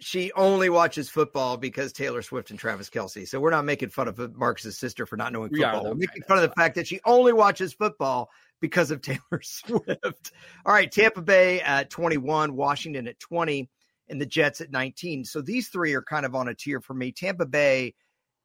she 0.00 0.32
only 0.32 0.70
watches 0.70 1.08
football 1.08 1.56
because 1.56 1.92
Taylor 1.92 2.22
Swift 2.22 2.50
and 2.50 2.58
Travis 2.58 2.88
Kelce. 2.88 3.26
So 3.26 3.40
we're 3.40 3.50
not 3.50 3.64
making 3.64 3.88
fun 3.88 4.06
of 4.06 4.36
Marcus's 4.36 4.78
sister 4.78 5.06
for 5.06 5.16
not 5.16 5.32
knowing 5.32 5.50
football. 5.50 5.82
We 5.82 5.88
are, 5.88 5.90
we're 5.90 5.94
making 5.94 6.22
fun 6.22 6.38
of 6.38 6.42
the 6.42 6.54
fact 6.54 6.76
that 6.76 6.86
she 6.86 7.00
only 7.04 7.32
watches 7.32 7.72
football 7.72 8.30
because 8.60 8.90
of 8.90 9.02
Taylor 9.02 9.42
Swift. 9.42 10.32
All 10.64 10.72
right, 10.72 10.90
Tampa 10.90 11.22
Bay 11.22 11.60
at 11.60 11.90
21, 11.90 12.54
Washington 12.54 13.08
at 13.08 13.18
20, 13.18 13.68
and 14.08 14.20
the 14.20 14.26
Jets 14.26 14.60
at 14.60 14.70
19. 14.70 15.24
So 15.24 15.40
these 15.40 15.68
three 15.68 15.94
are 15.94 16.02
kind 16.02 16.24
of 16.24 16.34
on 16.34 16.48
a 16.48 16.54
tier 16.54 16.80
for 16.80 16.94
me. 16.94 17.10
Tampa 17.10 17.46
Bay 17.46 17.94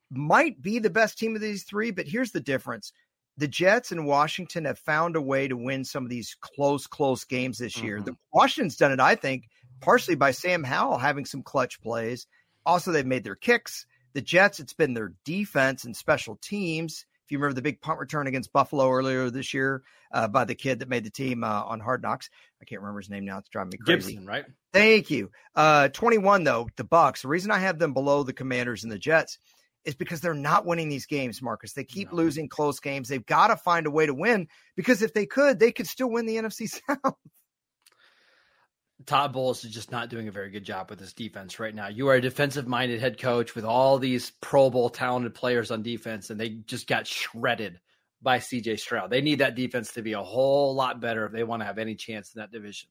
might 0.10 0.62
be 0.62 0.80
the 0.80 0.90
best 0.90 1.18
team 1.18 1.36
of 1.36 1.42
these 1.42 1.64
three, 1.64 1.92
but 1.92 2.08
here's 2.08 2.32
the 2.32 2.40
difference. 2.40 2.94
The 3.38 3.48
Jets 3.48 3.92
and 3.92 4.06
Washington 4.06 4.66
have 4.66 4.78
found 4.80 5.16
a 5.16 5.22
way 5.22 5.48
to 5.48 5.58
win 5.58 5.84
some 5.86 6.04
of 6.04 6.10
these 6.10 6.36
close, 6.40 6.86
close 6.86 7.24
games 7.24 7.58
this 7.58 7.82
year. 7.82 7.98
Mm-hmm. 7.98 8.06
The 8.06 8.18
Washington's 8.32 8.78
done 8.78 8.92
it, 8.92 9.00
I 9.00 9.16
think, 9.16 9.46
partially 9.82 10.16
by 10.16 10.32
Sam 10.32 10.64
Howell 10.64 10.98
having 10.98 11.26
some 11.26 11.44
clutch 11.44 11.82
plays. 11.82 12.28
Also, 12.66 12.92
they've 12.92 13.06
made 13.06 13.24
their 13.24 13.36
kicks. 13.36 13.86
The 14.14 14.22
Jets, 14.22 14.60
it's 14.60 14.74
been 14.74 14.94
their 14.94 15.14
defense 15.26 15.86
and 15.86 15.96
special 15.96 16.38
teams. 16.42 17.06
If 17.26 17.32
you 17.32 17.38
remember 17.38 17.56
the 17.56 17.62
big 17.62 17.82
punt 17.82 18.00
return 18.00 18.28
against 18.28 18.52
Buffalo 18.52 18.90
earlier 18.90 19.30
this 19.30 19.54
year 19.54 19.82
uh, 20.12 20.28
by 20.28 20.46
the 20.46 20.56
kid 20.56 20.80
that 20.80 20.90
made 20.90 21.06
the 21.06 21.10
team 21.10 21.44
uh, 21.44 21.64
on 21.64 21.80
Hard 21.80 22.02
Knocks, 22.02 22.30
I 22.62 22.66
can't 22.66 22.82
remember 22.82 23.00
his 23.00 23.10
name 23.10 23.26
now. 23.26 23.38
It's 23.38 23.50
driving 23.50 23.72
me 23.72 23.78
crazy. 23.78 24.18
Gipson, 24.18 24.28
right? 24.28 24.46
Thank 24.74 25.10
you. 25.10 25.32
Uh, 25.56 25.88
21 25.88 26.44
though, 26.44 26.68
the 26.76 26.84
Bucs. 26.84 27.22
The 27.22 27.30
reason 27.30 27.52
I 27.52 27.60
have 27.60 27.80
them 27.80 27.94
below 27.94 28.24
the 28.24 28.34
Commanders 28.34 28.84
and 28.84 28.92
the 28.92 29.00
Jets 29.00 29.40
is 29.86 29.96
because 29.96 30.22
they're 30.22 30.34
not 30.34 30.66
winning 30.66 30.90
these 30.90 31.06
games, 31.06 31.42
Marcus. 31.42 31.74
They 31.74 31.84
keep 31.84 32.12
no. 32.12 32.18
losing 32.18 32.50
close 32.50 32.80
games. 32.80 33.10
They've 33.10 33.26
got 33.26 33.48
to 33.48 33.58
find 33.58 33.86
a 33.86 33.92
way 33.92 34.06
to 34.06 34.14
win 34.14 34.48
because 34.76 35.02
if 35.02 35.14
they 35.14 35.26
could, 35.26 35.60
they 35.60 35.72
could 35.72 35.88
still 35.88 36.10
win 36.10 36.26
the 36.26 36.38
NFC 36.38 36.70
South. 36.88 37.18
Todd 39.06 39.34
Bowles 39.34 39.64
is 39.64 39.72
just 39.72 39.92
not 39.92 40.10
doing 40.10 40.28
a 40.28 40.32
very 40.32 40.50
good 40.50 40.64
job 40.64 40.90
with 40.90 41.00
his 41.00 41.14
defense 41.14 41.60
right 41.60 41.74
now. 41.74 41.88
You 41.88 42.10
are 42.10 42.16
a 42.16 42.22
defensive 42.22 42.68
minded 42.68 43.00
head 43.00 43.20
coach 43.20 43.56
with 43.56 43.66
all 43.66 44.00
these 44.00 44.32
Pro 44.42 44.70
Bowl 44.70 44.90
talented 44.90 45.34
players 45.34 45.72
on 45.72 45.82
defense, 45.82 46.30
and 46.30 46.40
they 46.40 46.50
just 46.50 46.88
got 46.88 47.08
shredded 47.08 47.80
by 48.22 48.40
CJ 48.40 48.80
Stroud. 48.80 49.10
They 49.10 49.22
need 49.22 49.40
that 49.40 49.56
defense 49.56 49.94
to 49.94 50.02
be 50.02 50.14
a 50.14 50.22
whole 50.22 50.74
lot 50.76 51.02
better 51.02 51.26
if 51.26 51.32
they 51.32 51.44
want 51.44 51.62
to 51.62 51.66
have 51.66 51.78
any 51.78 51.96
chance 51.96 52.34
in 52.34 52.40
that 52.40 52.52
division. 52.52 52.90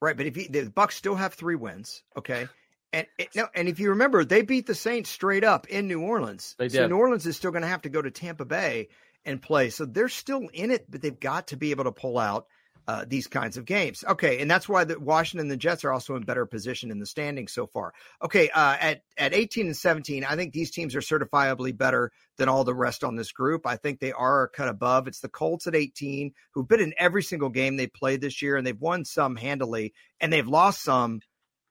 Right, 0.00 0.16
but 0.16 0.26
if 0.26 0.36
you, 0.36 0.48
the 0.48 0.62
Bucs 0.70 0.92
still 0.92 1.16
have 1.16 1.34
three 1.34 1.56
wins, 1.56 2.02
okay, 2.16 2.48
and 2.92 3.06
no, 3.34 3.48
and 3.54 3.68
if 3.68 3.78
you 3.78 3.90
remember, 3.90 4.24
they 4.24 4.42
beat 4.42 4.66
the 4.66 4.74
Saints 4.74 5.10
straight 5.10 5.44
up 5.44 5.68
in 5.68 5.86
New 5.86 6.00
Orleans. 6.00 6.54
They 6.58 6.68
did. 6.68 6.76
So 6.76 6.86
New 6.86 6.96
Orleans 6.96 7.26
is 7.26 7.36
still 7.36 7.50
going 7.50 7.62
to 7.62 7.68
have 7.68 7.82
to 7.82 7.88
go 7.88 8.00
to 8.00 8.10
Tampa 8.10 8.44
Bay 8.44 8.88
and 9.24 9.40
play. 9.40 9.70
So 9.70 9.84
they're 9.84 10.08
still 10.08 10.48
in 10.52 10.70
it, 10.70 10.90
but 10.90 11.02
they've 11.02 11.18
got 11.18 11.48
to 11.48 11.56
be 11.56 11.70
able 11.70 11.84
to 11.84 11.92
pull 11.92 12.18
out 12.18 12.46
uh, 12.88 13.04
these 13.06 13.26
kinds 13.26 13.56
of 13.56 13.64
games. 13.64 14.04
Okay, 14.08 14.40
and 14.40 14.50
that's 14.50 14.68
why 14.68 14.84
the 14.84 14.98
Washington 14.98 15.44
and 15.46 15.50
the 15.50 15.56
Jets 15.56 15.84
are 15.84 15.92
also 15.92 16.16
in 16.16 16.22
better 16.22 16.46
position 16.46 16.90
in 16.90 16.98
the 16.98 17.06
standings 17.06 17.52
so 17.52 17.66
far. 17.66 17.92
Okay, 18.22 18.50
uh, 18.50 18.76
at 18.80 19.02
at 19.16 19.34
18 19.34 19.66
and 19.66 19.76
17, 19.76 20.24
I 20.24 20.36
think 20.36 20.52
these 20.52 20.70
teams 20.70 20.96
are 20.96 21.00
certifiably 21.00 21.76
better 21.76 22.10
than 22.36 22.48
all 22.48 22.64
the 22.64 22.74
rest 22.74 23.04
on 23.04 23.16
this 23.16 23.32
group. 23.32 23.66
I 23.66 23.76
think 23.76 24.00
they 24.00 24.12
are 24.12 24.44
a 24.44 24.48
cut 24.48 24.68
above. 24.68 25.06
It's 25.06 25.20
the 25.20 25.28
Colts 25.28 25.66
at 25.66 25.76
18, 25.76 26.32
who've 26.52 26.68
been 26.68 26.80
in 26.80 26.94
every 26.98 27.22
single 27.22 27.50
game 27.50 27.76
they 27.76 27.86
played 27.86 28.20
this 28.20 28.42
year, 28.42 28.56
and 28.56 28.66
they've 28.66 28.80
won 28.80 29.04
some 29.04 29.36
handily, 29.36 29.92
and 30.20 30.32
they've 30.32 30.46
lost 30.48 30.82
some, 30.82 31.20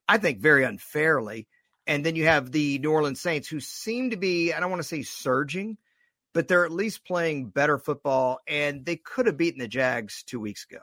I 0.07 0.17
think, 0.17 0.41
very 0.41 0.63
unfairly. 0.63 1.47
And 1.87 2.05
then 2.05 2.15
you 2.15 2.25
have 2.25 2.51
the 2.51 2.77
New 2.79 2.91
Orleans 2.91 3.19
Saints, 3.19 3.47
who 3.47 3.59
seem 3.59 4.11
to 4.11 4.17
be, 4.17 4.53
I 4.53 4.59
don't 4.59 4.69
want 4.69 4.81
to 4.81 4.87
say 4.87 5.01
surging, 5.01 5.77
but 6.33 6.47
they're 6.47 6.65
at 6.65 6.71
least 6.71 7.05
playing 7.05 7.49
better 7.49 7.77
football, 7.77 8.39
and 8.47 8.85
they 8.85 8.95
could 8.95 9.25
have 9.25 9.37
beaten 9.37 9.59
the 9.59 9.67
Jags 9.67 10.23
two 10.23 10.39
weeks 10.39 10.65
ago. 10.69 10.81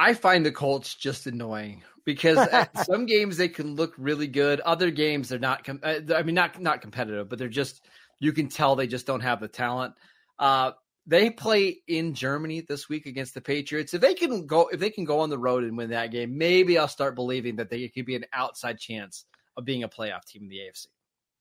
I 0.00 0.14
find 0.14 0.46
the 0.46 0.50
Colts 0.50 0.94
just 0.94 1.26
annoying 1.26 1.82
because 2.06 2.38
at 2.38 2.76
some 2.86 3.04
games 3.04 3.36
they 3.36 3.48
can 3.48 3.76
look 3.76 3.92
really 3.98 4.28
good. 4.28 4.60
Other 4.60 4.90
games 4.90 5.28
they're 5.28 5.38
not. 5.38 5.62
Com- 5.62 5.80
uh, 5.82 6.00
I 6.14 6.22
mean, 6.22 6.34
not 6.34 6.60
not 6.60 6.80
competitive, 6.80 7.28
but 7.28 7.38
they're 7.38 7.48
just. 7.48 7.82
You 8.18 8.32
can 8.32 8.48
tell 8.48 8.76
they 8.76 8.86
just 8.86 9.06
don't 9.06 9.20
have 9.20 9.40
the 9.40 9.48
talent. 9.48 9.94
Uh, 10.38 10.72
they 11.06 11.28
play 11.28 11.82
in 11.86 12.14
Germany 12.14 12.62
this 12.62 12.88
week 12.88 13.04
against 13.04 13.34
the 13.34 13.40
Patriots. 13.42 13.92
If 13.92 14.00
they 14.00 14.14
can 14.14 14.46
go, 14.46 14.68
if 14.68 14.80
they 14.80 14.90
can 14.90 15.04
go 15.04 15.20
on 15.20 15.28
the 15.28 15.38
road 15.38 15.64
and 15.64 15.76
win 15.76 15.90
that 15.90 16.10
game, 16.10 16.38
maybe 16.38 16.78
I'll 16.78 16.88
start 16.88 17.14
believing 17.14 17.56
that 17.56 17.68
they 17.68 17.86
could 17.88 18.06
be 18.06 18.16
an 18.16 18.24
outside 18.32 18.78
chance 18.78 19.26
of 19.58 19.66
being 19.66 19.82
a 19.82 19.88
playoff 19.88 20.24
team 20.24 20.44
in 20.44 20.48
the 20.48 20.58
AFC. 20.58 20.86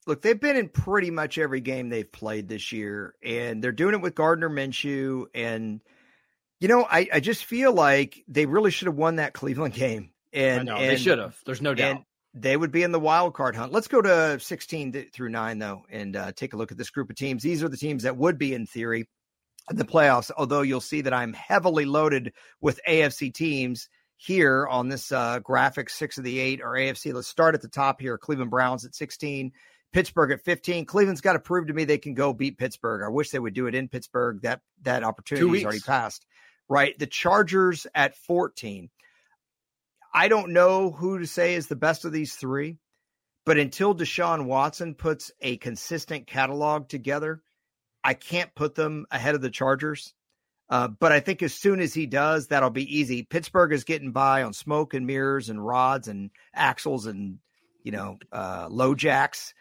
Look, 0.06 0.22
they've 0.22 0.40
been 0.40 0.58
in 0.58 0.68
pretty 0.68 1.12
much 1.12 1.38
every 1.38 1.62
game 1.62 1.88
they've 1.88 2.12
played 2.12 2.50
this 2.50 2.74
year, 2.74 3.16
and 3.24 3.64
they're 3.64 3.72
doing 3.72 3.94
it 3.94 4.02
with 4.02 4.16
Gardner 4.16 4.50
Minshew 4.50 5.28
and 5.34 5.82
you 6.60 6.68
know, 6.68 6.86
I, 6.90 7.08
I 7.14 7.20
just 7.20 7.46
feel 7.46 7.74
like 7.74 8.24
they 8.28 8.46
really 8.46 8.72
should 8.72 8.88
have 8.88 8.96
won 8.96 9.18
that 9.18 9.34
Cleveland 9.34 9.74
game. 9.74 10.12
And, 10.34 10.68
know, 10.68 10.76
and 10.76 10.90
they 10.90 10.98
should 10.98 11.18
have. 11.18 11.38
There's 11.46 11.62
no 11.62 11.74
doubt. 11.74 12.04
They 12.36 12.56
would 12.56 12.72
be 12.72 12.84
in 12.84 12.92
the 12.92 13.00
wild 13.00 13.34
card 13.34 13.56
hunt. 13.56 13.72
Let's 13.72 13.88
go 13.88 14.02
to 14.02 14.40
16 14.40 15.10
through 15.12 15.30
9, 15.30 15.58
though, 15.58 15.84
and 15.90 16.16
uh, 16.16 16.32
take 16.34 16.54
a 16.54 16.58
look 16.58 16.72
at 16.72 16.78
this 16.78 16.92
group 16.92 17.10
of 17.10 17.16
teams. 17.16 17.42
These 17.42 17.64
are 17.64 17.70
the 17.70 17.78
teams 17.78 18.04
that 18.04 18.18
would 18.18 18.38
be 18.38 18.54
in 18.54 18.68
theory 18.68 19.08
in 19.72 19.78
the 19.78 19.86
playoffs, 19.86 20.30
although 20.38 20.62
you'll 20.62 20.82
see 20.82 21.02
that 21.02 21.14
I'm 21.14 21.34
heavily 21.34 21.86
loaded 21.86 22.34
with 22.62 22.80
AFC 22.88 23.34
teams 23.34 23.90
here 24.18 24.68
on 24.68 24.90
this 24.90 25.12
uh, 25.12 25.40
graphic. 25.40 25.90
Six 25.90 26.20
of 26.20 26.24
the 26.24 26.40
eight 26.40 26.62
are 26.62 26.74
AFC. 26.74 27.14
Let's 27.14 27.28
start 27.28 27.56
at 27.56 27.62
the 27.62 27.68
top 27.68 28.00
here 28.00 28.18
Cleveland 28.18 28.52
Browns 28.52 28.86
at 28.86 28.94
16. 28.94 29.52
Pittsburgh 29.92 30.32
at 30.32 30.44
15. 30.44 30.86
Cleveland's 30.86 31.22
got 31.22 31.34
to 31.34 31.40
prove 31.40 31.68
to 31.68 31.74
me 31.74 31.84
they 31.84 31.98
can 31.98 32.14
go 32.14 32.32
beat 32.32 32.60
Pittsburgh. 32.60 33.02
I 33.04 33.10
wish 33.10 33.32
they 33.32 33.40
would 33.40 33.56
do 33.56 33.66
it 33.66 33.74
in 33.74 33.88
Pittsburgh. 33.88 34.42
That 34.44 34.62
that 34.84 35.04
opportunity 35.04 35.48
has 35.58 35.64
already 35.64 35.80
passed 35.80 36.28
right? 36.70 36.98
The 36.98 37.08
Chargers 37.08 37.88
at 37.94 38.16
14. 38.16 38.90
I 40.14 40.28
don't 40.28 40.54
know 40.54 40.92
who 40.92 41.20
to 41.20 41.28
say 41.28 41.56
is 41.56 41.68
the 41.68 41.76
best 41.76 42.06
of 42.06 42.12
these 42.12 42.36
three, 42.36 42.78
but 43.46 43.58
until 43.58 43.96
Deshaun 43.96 44.46
Watson 44.46 44.96
puts 44.96 45.32
a 45.42 45.58
consistent 45.58 46.28
catalog 46.28 46.88
together, 46.88 47.42
I 48.04 48.14
can't 48.14 48.54
put 48.56 48.76
them 48.76 49.06
ahead 49.12 49.36
of 49.36 49.42
the 49.42 49.50
Chargers. 49.50 50.14
Uh, 50.70 50.88
but 50.88 51.12
I 51.12 51.20
think 51.20 51.42
as 51.42 51.54
soon 51.54 51.80
as 51.80 51.94
he 51.94 52.06
does, 52.06 52.48
that'll 52.48 52.70
be 52.70 52.98
easy. 52.98 53.24
Pittsburgh 53.24 53.74
is 53.74 53.84
getting 53.84 54.12
by 54.12 54.44
on 54.44 54.54
smoke 54.54 54.94
and 54.94 55.06
mirrors 55.06 55.50
and 55.50 55.66
rods 55.66 56.08
and 56.08 56.30
axles 56.54 57.08
and 57.08 57.40
you 57.84 57.92
know 57.92 58.20
uh, 58.32 58.68
low 58.70 58.94
jacks. 58.94 59.54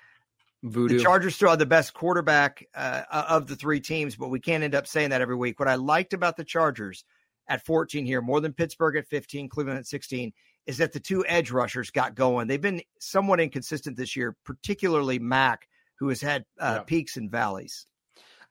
Voodoo. 0.62 0.96
The 0.96 1.02
Chargers 1.02 1.36
still 1.36 1.50
have 1.50 1.58
the 1.58 1.66
best 1.66 1.94
quarterback 1.94 2.66
uh, 2.74 3.02
of 3.10 3.46
the 3.46 3.56
three 3.56 3.80
teams, 3.80 4.16
but 4.16 4.28
we 4.28 4.40
can't 4.40 4.64
end 4.64 4.74
up 4.74 4.86
saying 4.86 5.10
that 5.10 5.20
every 5.20 5.36
week. 5.36 5.60
What 5.60 5.68
I 5.68 5.76
liked 5.76 6.12
about 6.12 6.36
the 6.36 6.44
Chargers 6.44 7.04
at 7.48 7.64
14 7.64 8.04
here, 8.04 8.20
more 8.20 8.40
than 8.40 8.52
Pittsburgh 8.52 8.96
at 8.96 9.08
15, 9.08 9.48
Cleveland 9.48 9.78
at 9.78 9.86
16, 9.86 10.32
is 10.66 10.78
that 10.78 10.92
the 10.92 11.00
two 11.00 11.24
edge 11.26 11.50
rushers 11.50 11.90
got 11.90 12.14
going. 12.14 12.46
They've 12.48 12.60
been 12.60 12.82
somewhat 13.00 13.40
inconsistent 13.40 13.96
this 13.96 14.16
year, 14.16 14.36
particularly 14.44 15.18
Mack, 15.18 15.68
who 15.98 16.08
has 16.08 16.20
had 16.20 16.44
uh, 16.60 16.78
yeah. 16.78 16.82
peaks 16.82 17.16
and 17.16 17.30
valleys. 17.30 17.86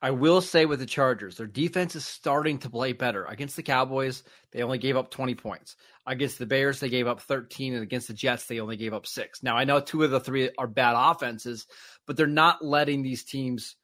I 0.02 0.12
will 0.12 0.42
say 0.42 0.66
with 0.66 0.80
the 0.80 0.86
Chargers, 0.86 1.38
their 1.38 1.48
defense 1.48 1.96
is 1.96 2.06
starting 2.06 2.60
to 2.60 2.70
play 2.70 2.94
better. 2.94 3.26
Against 3.26 3.56
the 3.56 3.64
Cowboys, 3.64 4.24
they 4.52 4.62
only 4.62 4.78
gave 4.78 4.96
up 4.96 5.10
20 5.10 5.34
points. 5.36 5.76
Against 6.10 6.40
the 6.40 6.46
Bears, 6.46 6.80
they 6.80 6.90
gave 6.90 7.06
up 7.06 7.20
13. 7.20 7.74
And 7.74 7.84
against 7.84 8.08
the 8.08 8.14
Jets, 8.14 8.46
they 8.46 8.62
only 8.62 8.78
gave 8.78 8.94
up 8.94 9.06
six. 9.06 9.44
Now, 9.44 9.58
I 9.58 9.66
know 9.66 9.82
two 9.82 10.04
of 10.04 10.12
the 10.12 10.22
three 10.22 10.50
are 10.58 10.68
bad 10.68 10.96
offenses, 10.98 11.68
but 12.06 12.16
they're 12.16 12.28
not 12.28 12.64
letting 12.64 13.04
these 13.04 13.26
teams, 13.26 13.76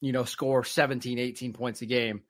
you 0.00 0.12
know, 0.12 0.24
score 0.24 0.64
17, 0.64 1.18
18 1.18 1.52
points 1.52 1.80
a 1.82 1.86
game. 1.86 2.22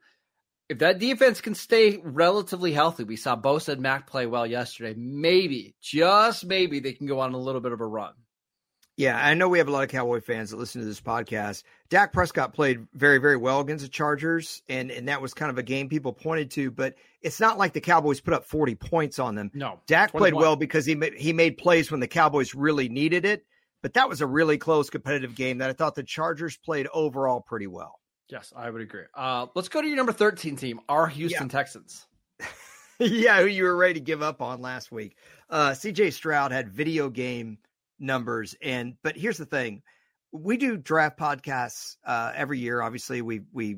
If 0.69 0.79
that 0.79 0.99
defense 0.99 1.41
can 1.41 1.55
stay 1.55 1.97
relatively 1.97 2.73
healthy, 2.73 3.03
we 3.03 3.15
saw 3.15 3.35
Bosa 3.35 3.69
and 3.69 3.81
Mack 3.81 4.05
play 4.05 4.27
well 4.27 4.45
yesterday. 4.45 4.93
Maybe, 4.95 5.75
just 5.81 6.45
maybe, 6.45 6.79
they 6.79 6.93
can 6.93 7.07
go 7.07 7.19
on 7.19 7.33
a 7.33 7.39
little 7.39 7.61
bit 7.61 7.71
of 7.71 7.81
a 7.81 7.87
run. 7.87 8.13
Yeah, 8.99 9.17
I 9.17 9.33
know 9.33 9.47
we 9.47 9.59
have 9.59 9.69
a 9.69 9.71
lot 9.71 9.83
of 9.83 9.89
Cowboy 9.89 10.19
fans 10.19 10.49
that 10.49 10.57
listen 10.57 10.81
to 10.81 10.87
this 10.87 10.99
podcast. 10.99 11.63
Dak 11.87 12.11
Prescott 12.11 12.53
played 12.53 12.85
very, 12.93 13.17
very 13.17 13.37
well 13.37 13.61
against 13.61 13.85
the 13.85 13.89
Chargers, 13.89 14.61
and, 14.67 14.91
and 14.91 15.07
that 15.07 15.21
was 15.21 15.33
kind 15.33 15.49
of 15.49 15.57
a 15.57 15.63
game 15.63 15.87
people 15.87 16.11
pointed 16.11 16.51
to. 16.51 16.69
But 16.69 16.95
it's 17.21 17.39
not 17.39 17.57
like 17.57 17.71
the 17.71 17.79
Cowboys 17.79 18.19
put 18.19 18.33
up 18.33 18.43
40 18.43 18.75
points 18.75 19.17
on 19.17 19.35
them. 19.35 19.51
No. 19.53 19.79
Dak 19.87 20.11
21. 20.11 20.19
played 20.19 20.37
well 20.37 20.57
because 20.57 20.85
he, 20.85 21.01
he 21.15 21.31
made 21.31 21.57
plays 21.57 21.89
when 21.89 22.01
the 22.01 22.09
Cowboys 22.09 22.53
really 22.53 22.89
needed 22.89 23.23
it. 23.23 23.45
But 23.81 23.93
that 23.93 24.09
was 24.09 24.19
a 24.19 24.27
really 24.27 24.57
close 24.57 24.89
competitive 24.89 25.33
game 25.33 25.59
that 25.59 25.69
I 25.69 25.73
thought 25.73 25.95
the 25.95 26.03
Chargers 26.03 26.57
played 26.57 26.87
overall 26.93 27.39
pretty 27.39 27.67
well. 27.67 28.01
Yes, 28.27 28.51
I 28.53 28.69
would 28.69 28.81
agree. 28.81 29.05
Uh, 29.15 29.45
let's 29.55 29.69
go 29.69 29.81
to 29.81 29.87
your 29.87 29.95
number 29.95 30.11
13 30.11 30.57
team, 30.57 30.81
our 30.89 31.07
Houston 31.07 31.47
yeah. 31.47 31.51
Texans. 31.51 32.05
yeah, 32.99 33.39
who 33.39 33.47
you 33.47 33.63
were 33.63 33.77
ready 33.77 33.93
to 33.93 34.01
give 34.01 34.21
up 34.21 34.41
on 34.41 34.61
last 34.61 34.91
week. 34.91 35.15
Uh, 35.49 35.69
CJ 35.69 36.11
Stroud 36.11 36.51
had 36.51 36.67
video 36.67 37.09
game– 37.09 37.59
numbers. 37.99 38.55
And 38.61 38.95
but 39.03 39.15
here's 39.15 39.37
the 39.37 39.45
thing: 39.45 39.81
we 40.31 40.57
do 40.57 40.77
draft 40.77 41.17
podcasts 41.19 41.97
uh, 42.05 42.31
every 42.35 42.59
year. 42.59 42.81
Obviously, 42.81 43.21
we 43.21 43.41
we 43.51 43.77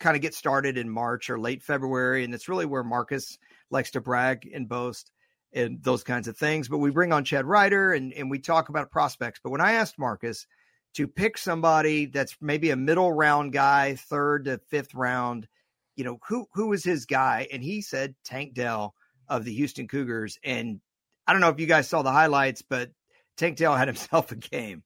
kind 0.00 0.16
of 0.16 0.22
get 0.22 0.34
started 0.34 0.76
in 0.76 0.90
March 0.90 1.30
or 1.30 1.38
late 1.38 1.62
February, 1.62 2.24
and 2.24 2.34
it's 2.34 2.48
really 2.48 2.66
where 2.66 2.84
Marcus 2.84 3.38
likes 3.70 3.92
to 3.92 4.00
brag 4.00 4.48
and 4.52 4.68
boast 4.68 5.10
and 5.52 5.82
those 5.82 6.02
kinds 6.02 6.28
of 6.28 6.36
things. 6.36 6.68
But 6.68 6.78
we 6.78 6.90
bring 6.90 7.12
on 7.12 7.24
Chad 7.24 7.44
Ryder 7.44 7.92
and 7.92 8.12
and 8.12 8.30
we 8.30 8.38
talk 8.38 8.68
about 8.68 8.90
prospects. 8.90 9.40
But 9.42 9.50
when 9.50 9.60
I 9.60 9.72
asked 9.72 9.98
Marcus 9.98 10.46
to 10.94 11.06
pick 11.06 11.38
somebody 11.38 12.06
that's 12.06 12.36
maybe 12.40 12.70
a 12.70 12.76
middle 12.76 13.12
round 13.12 13.52
guy, 13.52 13.94
third 13.94 14.44
to 14.46 14.60
fifth 14.68 14.94
round, 14.94 15.48
you 15.96 16.04
know, 16.04 16.18
who 16.28 16.46
who 16.54 16.68
was 16.68 16.84
his 16.84 17.06
guy? 17.06 17.48
And 17.52 17.62
he 17.62 17.80
said 17.80 18.14
Tank 18.24 18.54
Dell 18.54 18.94
of 19.28 19.44
the 19.44 19.52
Houston 19.54 19.88
Cougars. 19.88 20.38
And 20.44 20.80
I 21.26 21.32
don't 21.32 21.40
know 21.40 21.48
if 21.48 21.60
you 21.60 21.66
guys 21.66 21.88
saw 21.88 22.02
the 22.02 22.12
highlights, 22.12 22.62
but 22.62 22.90
Tank 23.36 23.56
Dell 23.56 23.76
had 23.76 23.88
himself 23.88 24.32
a 24.32 24.36
game. 24.36 24.82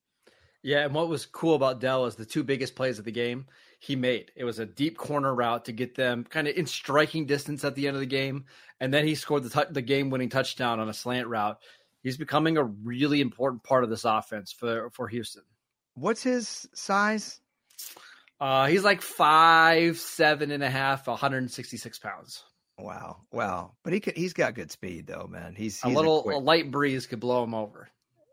Yeah, 0.62 0.84
and 0.84 0.94
what 0.94 1.08
was 1.08 1.26
cool 1.26 1.54
about 1.54 1.80
Dell 1.80 2.06
is 2.06 2.16
the 2.16 2.24
two 2.24 2.42
biggest 2.42 2.74
plays 2.74 2.98
of 2.98 3.04
the 3.04 3.12
game 3.12 3.46
he 3.78 3.94
made. 3.94 4.32
It 4.34 4.44
was 4.44 4.58
a 4.58 4.66
deep 4.66 4.96
corner 4.98 5.32
route 5.32 5.66
to 5.66 5.72
get 5.72 5.94
them 5.94 6.24
kind 6.24 6.48
of 6.48 6.56
in 6.56 6.66
striking 6.66 7.26
distance 7.26 7.64
at 7.64 7.76
the 7.76 7.86
end 7.86 7.96
of 7.96 8.00
the 8.00 8.06
game, 8.06 8.46
and 8.80 8.92
then 8.92 9.06
he 9.06 9.14
scored 9.14 9.44
the 9.44 9.50
t- 9.50 9.70
the 9.72 9.82
game 9.82 10.10
winning 10.10 10.28
touchdown 10.28 10.80
on 10.80 10.88
a 10.88 10.94
slant 10.94 11.28
route. 11.28 11.58
He's 12.02 12.16
becoming 12.16 12.56
a 12.56 12.64
really 12.64 13.20
important 13.20 13.62
part 13.62 13.84
of 13.84 13.90
this 13.90 14.04
offense 14.04 14.52
for 14.52 14.90
for 14.90 15.06
Houston. 15.08 15.44
What's 15.94 16.22
his 16.22 16.68
size? 16.74 17.40
Uh, 18.40 18.66
he's 18.66 18.84
like 18.84 19.02
five, 19.02 19.98
seven 19.98 20.50
and 20.50 20.62
a 20.62 20.68
half, 20.68 21.06
166 21.06 21.98
pounds. 22.00 22.42
Wow, 22.78 23.22
wow! 23.32 23.72
But 23.82 23.94
he 23.94 24.00
could, 24.00 24.16
he's 24.16 24.34
got 24.34 24.54
good 24.54 24.70
speed 24.70 25.06
though, 25.06 25.26
man. 25.30 25.54
He's, 25.54 25.80
he's 25.80 25.92
a 25.92 25.96
little 25.96 26.28
a, 26.28 26.36
a 26.36 26.38
light 26.38 26.70
breeze 26.70 27.06
could 27.06 27.20
blow 27.20 27.42
him 27.42 27.54
over. 27.54 27.88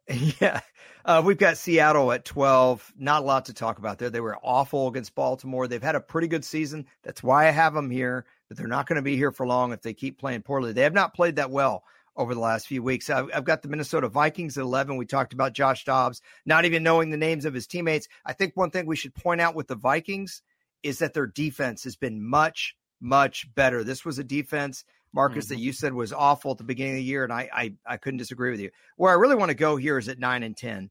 Yeah. 0.40 0.62
Uh, 1.06 1.22
we've 1.26 1.38
got 1.38 1.58
Seattle 1.58 2.14
at 2.14 2.24
12. 2.24 2.94
Not 2.98 3.24
a 3.24 3.26
lot 3.26 3.46
to 3.46 3.54
talk 3.54 3.78
about 3.78 3.98
there. 3.98 4.10
They 4.10 4.22
were 4.22 4.38
awful 4.42 4.88
against 4.88 5.16
Baltimore. 5.16 5.68
They've 5.68 5.84
had 5.84 5.96
a 5.96 6.00
pretty 6.00 6.30
good 6.30 6.46
season. 6.46 6.86
That's 7.04 7.22
why 7.22 7.48
I 7.48 7.52
have 7.52 7.74
them 7.74 7.90
here, 7.90 8.26
but 8.48 8.56
they're 8.56 8.68
not 8.68 8.88
going 8.88 8.96
to 8.96 9.02
be 9.02 9.18
here 9.18 9.32
for 9.32 9.46
long 9.46 9.74
if 9.74 9.82
they 9.82 9.94
keep 9.94 10.18
playing 10.18 10.44
poorly. 10.44 10.72
They 10.72 10.84
have 10.84 10.94
not 10.94 11.14
played 11.14 11.36
that 11.36 11.52
well 11.52 11.84
over 12.16 12.34
the 12.34 12.40
last 12.40 12.68
few 12.68 12.82
weeks. 12.82 13.10
I've, 13.10 13.30
I've 13.34 13.44
got 13.44 13.64
the 13.64 13.68
Minnesota 13.68 14.08
Vikings 14.08 14.58
at 14.58 14.64
11. 14.64 14.96
We 14.96 15.06
talked 15.06 15.34
about 15.34 15.54
Josh 15.54 15.84
Dobbs 15.84 16.22
not 16.46 16.64
even 16.64 16.84
knowing 16.84 17.10
the 17.10 17.18
names 17.18 17.44
of 17.44 17.54
his 17.54 17.68
teammates. 17.68 18.08
I 18.26 18.32
think 18.32 18.56
one 18.56 18.72
thing 18.72 18.86
we 18.86 18.96
should 18.96 19.16
point 19.16 19.42
out 19.42 19.56
with 19.56 19.68
the 19.68 19.76
Vikings 19.76 20.42
is 20.84 21.00
that 21.00 21.14
their 21.14 21.28
defense 21.28 21.84
has 21.84 21.98
been 21.98 22.24
much, 22.24 22.78
much 23.02 23.54
better. 23.56 23.84
This 23.84 24.06
was 24.06 24.20
a 24.20 24.24
defense 24.24 24.86
Marcus, 25.14 25.46
mm-hmm. 25.46 25.56
that 25.56 25.62
you 25.62 25.74
said 25.74 25.94
was 25.94 26.12
awful 26.12 26.52
at 26.52 26.58
the 26.58 26.64
beginning 26.64 26.94
of 26.94 26.98
the 26.98 27.04
year, 27.04 27.24
and 27.24 27.32
I, 27.32 27.50
I 27.54 27.74
I 27.86 27.98
couldn't 27.98 28.18
disagree 28.18 28.52
with 28.52 28.60
you. 28.60 28.72
Where 28.98 29.12
I 29.12 29.16
really 29.16 29.36
want 29.36 29.50
to 29.50 29.56
go 29.56 29.76
here 29.78 29.98
is 29.98 30.10
at 30.10 30.20
nine 30.20 30.44
and 30.44 30.58
ten. 30.58 30.90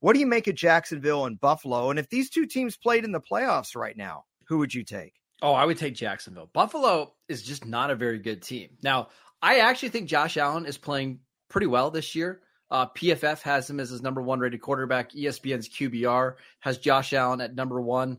What 0.00 0.14
do 0.14 0.20
you 0.20 0.26
make 0.26 0.46
of 0.46 0.54
Jacksonville 0.54 1.26
and 1.26 1.38
Buffalo? 1.38 1.90
And 1.90 1.98
if 1.98 2.08
these 2.08 2.30
two 2.30 2.46
teams 2.46 2.76
played 2.76 3.04
in 3.04 3.12
the 3.12 3.20
playoffs 3.20 3.76
right 3.76 3.96
now, 3.96 4.24
who 4.46 4.58
would 4.58 4.74
you 4.74 4.82
take? 4.82 5.12
Oh, 5.42 5.52
I 5.52 5.64
would 5.64 5.78
take 5.78 5.94
Jacksonville. 5.94 6.50
Buffalo 6.52 7.12
is 7.28 7.42
just 7.42 7.66
not 7.66 7.90
a 7.90 7.94
very 7.94 8.18
good 8.18 8.42
team. 8.42 8.70
Now, 8.82 9.08
I 9.42 9.60
actually 9.60 9.90
think 9.90 10.08
Josh 10.08 10.36
Allen 10.36 10.66
is 10.66 10.78
playing 10.78 11.20
pretty 11.48 11.66
well 11.66 11.90
this 11.90 12.14
year. 12.14 12.40
Uh, 12.70 12.86
PFF 12.86 13.42
has 13.42 13.68
him 13.68 13.80
as 13.80 13.90
his 13.90 14.02
number 14.02 14.22
one 14.22 14.38
rated 14.38 14.60
quarterback. 14.60 15.12
ESPN's 15.12 15.68
QBR 15.68 16.34
has 16.60 16.78
Josh 16.78 17.12
Allen 17.12 17.40
at 17.40 17.54
number 17.54 17.80
one, 17.80 18.18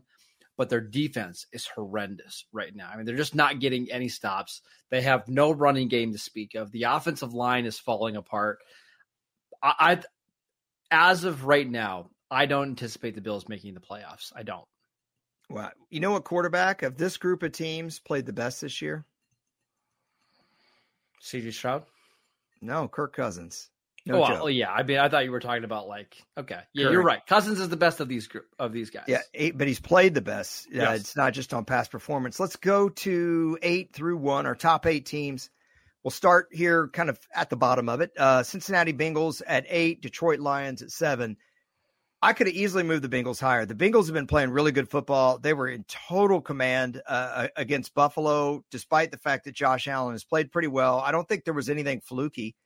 but 0.62 0.68
their 0.68 0.80
defense 0.80 1.44
is 1.52 1.66
horrendous 1.66 2.44
right 2.52 2.72
now. 2.72 2.88
I 2.88 2.96
mean, 2.96 3.04
they're 3.04 3.16
just 3.16 3.34
not 3.34 3.58
getting 3.58 3.90
any 3.90 4.08
stops. 4.08 4.62
They 4.90 5.02
have 5.02 5.26
no 5.26 5.50
running 5.50 5.88
game 5.88 6.12
to 6.12 6.18
speak 6.18 6.54
of. 6.54 6.70
The 6.70 6.84
offensive 6.84 7.34
line 7.34 7.66
is 7.66 7.80
falling 7.80 8.14
apart. 8.14 8.60
I, 9.60 9.74
I 9.80 10.02
as 10.92 11.24
of 11.24 11.46
right 11.46 11.68
now, 11.68 12.10
I 12.30 12.46
don't 12.46 12.68
anticipate 12.68 13.16
the 13.16 13.20
Bills 13.20 13.48
making 13.48 13.74
the 13.74 13.80
playoffs. 13.80 14.32
I 14.36 14.44
don't. 14.44 14.64
Well, 15.50 15.72
you 15.90 15.98
know 15.98 16.12
what 16.12 16.22
quarterback 16.22 16.84
of 16.84 16.96
this 16.96 17.16
group 17.16 17.42
of 17.42 17.50
teams 17.50 17.98
played 17.98 18.24
the 18.24 18.32
best 18.32 18.60
this 18.60 18.80
year? 18.80 19.04
CJ 21.24 21.54
Stroud? 21.54 21.86
No, 22.60 22.86
Kirk 22.86 23.16
Cousins. 23.16 23.68
No 24.04 24.16
oh, 24.16 24.20
well, 24.20 24.50
yeah. 24.50 24.70
I 24.72 24.82
mean, 24.82 24.98
I 24.98 25.08
thought 25.08 25.24
you 25.24 25.30
were 25.30 25.40
talking 25.40 25.62
about 25.62 25.86
like, 25.86 26.16
okay, 26.36 26.60
yeah, 26.72 26.84
Kirk. 26.84 26.92
you're 26.92 27.02
right. 27.02 27.24
Cousins 27.24 27.60
is 27.60 27.68
the 27.68 27.76
best 27.76 28.00
of 28.00 28.08
these 28.08 28.26
group 28.26 28.46
of 28.58 28.72
these 28.72 28.90
guys. 28.90 29.04
Yeah, 29.06 29.20
eight, 29.32 29.56
but 29.56 29.68
he's 29.68 29.78
played 29.78 30.14
the 30.14 30.20
best. 30.20 30.66
Yes. 30.72 30.88
Uh, 30.88 30.92
it's 30.94 31.16
not 31.16 31.32
just 31.32 31.54
on 31.54 31.64
past 31.64 31.92
performance. 31.92 32.40
Let's 32.40 32.56
go 32.56 32.88
to 32.88 33.58
eight 33.62 33.92
through 33.92 34.16
one. 34.16 34.46
Our 34.46 34.56
top 34.56 34.86
eight 34.86 35.06
teams. 35.06 35.50
We'll 36.02 36.10
start 36.10 36.48
here, 36.50 36.88
kind 36.88 37.10
of 37.10 37.18
at 37.32 37.48
the 37.48 37.56
bottom 37.56 37.88
of 37.88 38.00
it. 38.00 38.10
Uh, 38.18 38.42
Cincinnati 38.42 38.92
Bengals 38.92 39.40
at 39.46 39.66
eight, 39.68 40.02
Detroit 40.02 40.40
Lions 40.40 40.82
at 40.82 40.90
seven. 40.90 41.36
I 42.20 42.32
could 42.32 42.48
have 42.48 42.56
easily 42.56 42.82
moved 42.82 43.02
the 43.02 43.08
Bengals 43.08 43.40
higher. 43.40 43.66
The 43.66 43.74
Bengals 43.74 44.06
have 44.06 44.14
been 44.14 44.26
playing 44.26 44.50
really 44.50 44.72
good 44.72 44.88
football. 44.88 45.38
They 45.38 45.54
were 45.54 45.68
in 45.68 45.84
total 45.84 46.40
command 46.40 47.02
uh, 47.06 47.48
against 47.56 47.94
Buffalo, 47.94 48.64
despite 48.70 49.12
the 49.12 49.18
fact 49.18 49.44
that 49.44 49.54
Josh 49.54 49.86
Allen 49.86 50.14
has 50.14 50.24
played 50.24 50.50
pretty 50.50 50.68
well. 50.68 50.98
I 50.98 51.12
don't 51.12 51.28
think 51.28 51.44
there 51.44 51.54
was 51.54 51.68
anything 51.68 52.00
fluky 52.00 52.56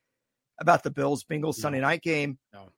about 0.58 0.82
the 0.82 0.90
Bills 0.90 1.24
Bengals. 1.24 1.54
Sunday 1.54 1.80
night 1.80 2.02
game. 2.02 2.38
No. 2.52 2.70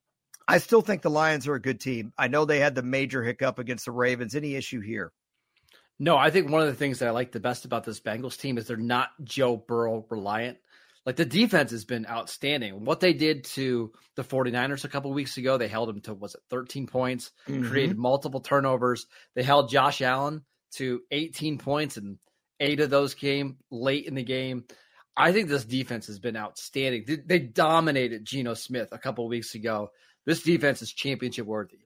I 0.47 0.59
still 0.59 0.81
think 0.81 1.03
the 1.03 1.11
Lions 1.11 1.47
are 1.47 1.55
a 1.55 1.61
good 1.61 1.79
team. 1.79 2.13
I 2.17 2.29
know 2.29 2.45
they 2.45 2.59
had 2.59 2.75
the 2.75 2.83
major 2.83 3.23
hiccup 3.23 3.59
against 3.59 3.85
the 3.85 3.93
Ravens. 3.93 4.35
Any 4.35 4.55
issue 4.55 4.81
here? 4.81 5.13
No, 5.99 6.17
I 6.17 6.31
think 6.31 6.51
one 6.51 6.63
of 6.63 6.69
the 6.69 6.75
things 6.75 7.01
that 7.01 7.09
I 7.09 7.11
like 7.11 7.33
the 7.33 7.41
best 7.41 7.65
about 7.65 7.85
this 7.85 8.01
Bengals 8.01 8.39
team 8.39 8.57
is 8.57 8.67
they're 8.67 8.77
not 8.77 9.11
Joe 9.23 9.57
Burrow 9.57 10.07
reliant. 10.09 10.59
Like 11.05 11.17
the 11.17 11.25
defense 11.25 11.71
has 11.71 11.85
been 11.85 12.07
outstanding. 12.07 12.85
What 12.85 13.01
they 13.01 13.13
did 13.15 13.45
to 13.45 13.93
the 14.15 14.23
49ers 14.23 14.85
a 14.85 14.89
couple 14.89 15.13
weeks 15.13 15.37
ago, 15.39 15.59
they 15.59 15.69
held 15.69 15.89
them 15.89 16.01
to 16.03 16.15
was 16.15 16.35
it 16.35 16.43
13 16.51 16.87
points, 16.87 17.33
mm-hmm. 17.49 17.69
created 17.69 17.99
multiple 17.99 18.41
turnovers. 18.41 19.07
They 19.35 19.43
held 19.43 19.71
Josh 19.71 20.03
Allen 20.03 20.45
to 20.75 21.01
18 21.11 21.59
points 21.59 21.97
and 21.97 22.19
eight 22.61 22.81
of 22.81 22.91
those 22.91 23.15
came 23.15 23.57
late 23.71 24.07
in 24.07 24.15
the 24.15 24.23
game. 24.23 24.65
I 25.19 25.33
think 25.33 25.49
this 25.49 25.65
defense 25.65 26.07
has 26.07 26.21
been 26.21 26.37
outstanding. 26.37 27.05
They, 27.27 27.41
dominated 27.41 28.25
Geno 28.25 28.55
Smith 28.55 28.89
a 28.93 28.99
couple 28.99 29.27
weeks 29.29 29.55
ago. 29.55 29.91
This 30.25 30.43
defense 30.43 30.81
is 30.81 30.93
championship 30.93 31.45
worthy. 31.45 31.79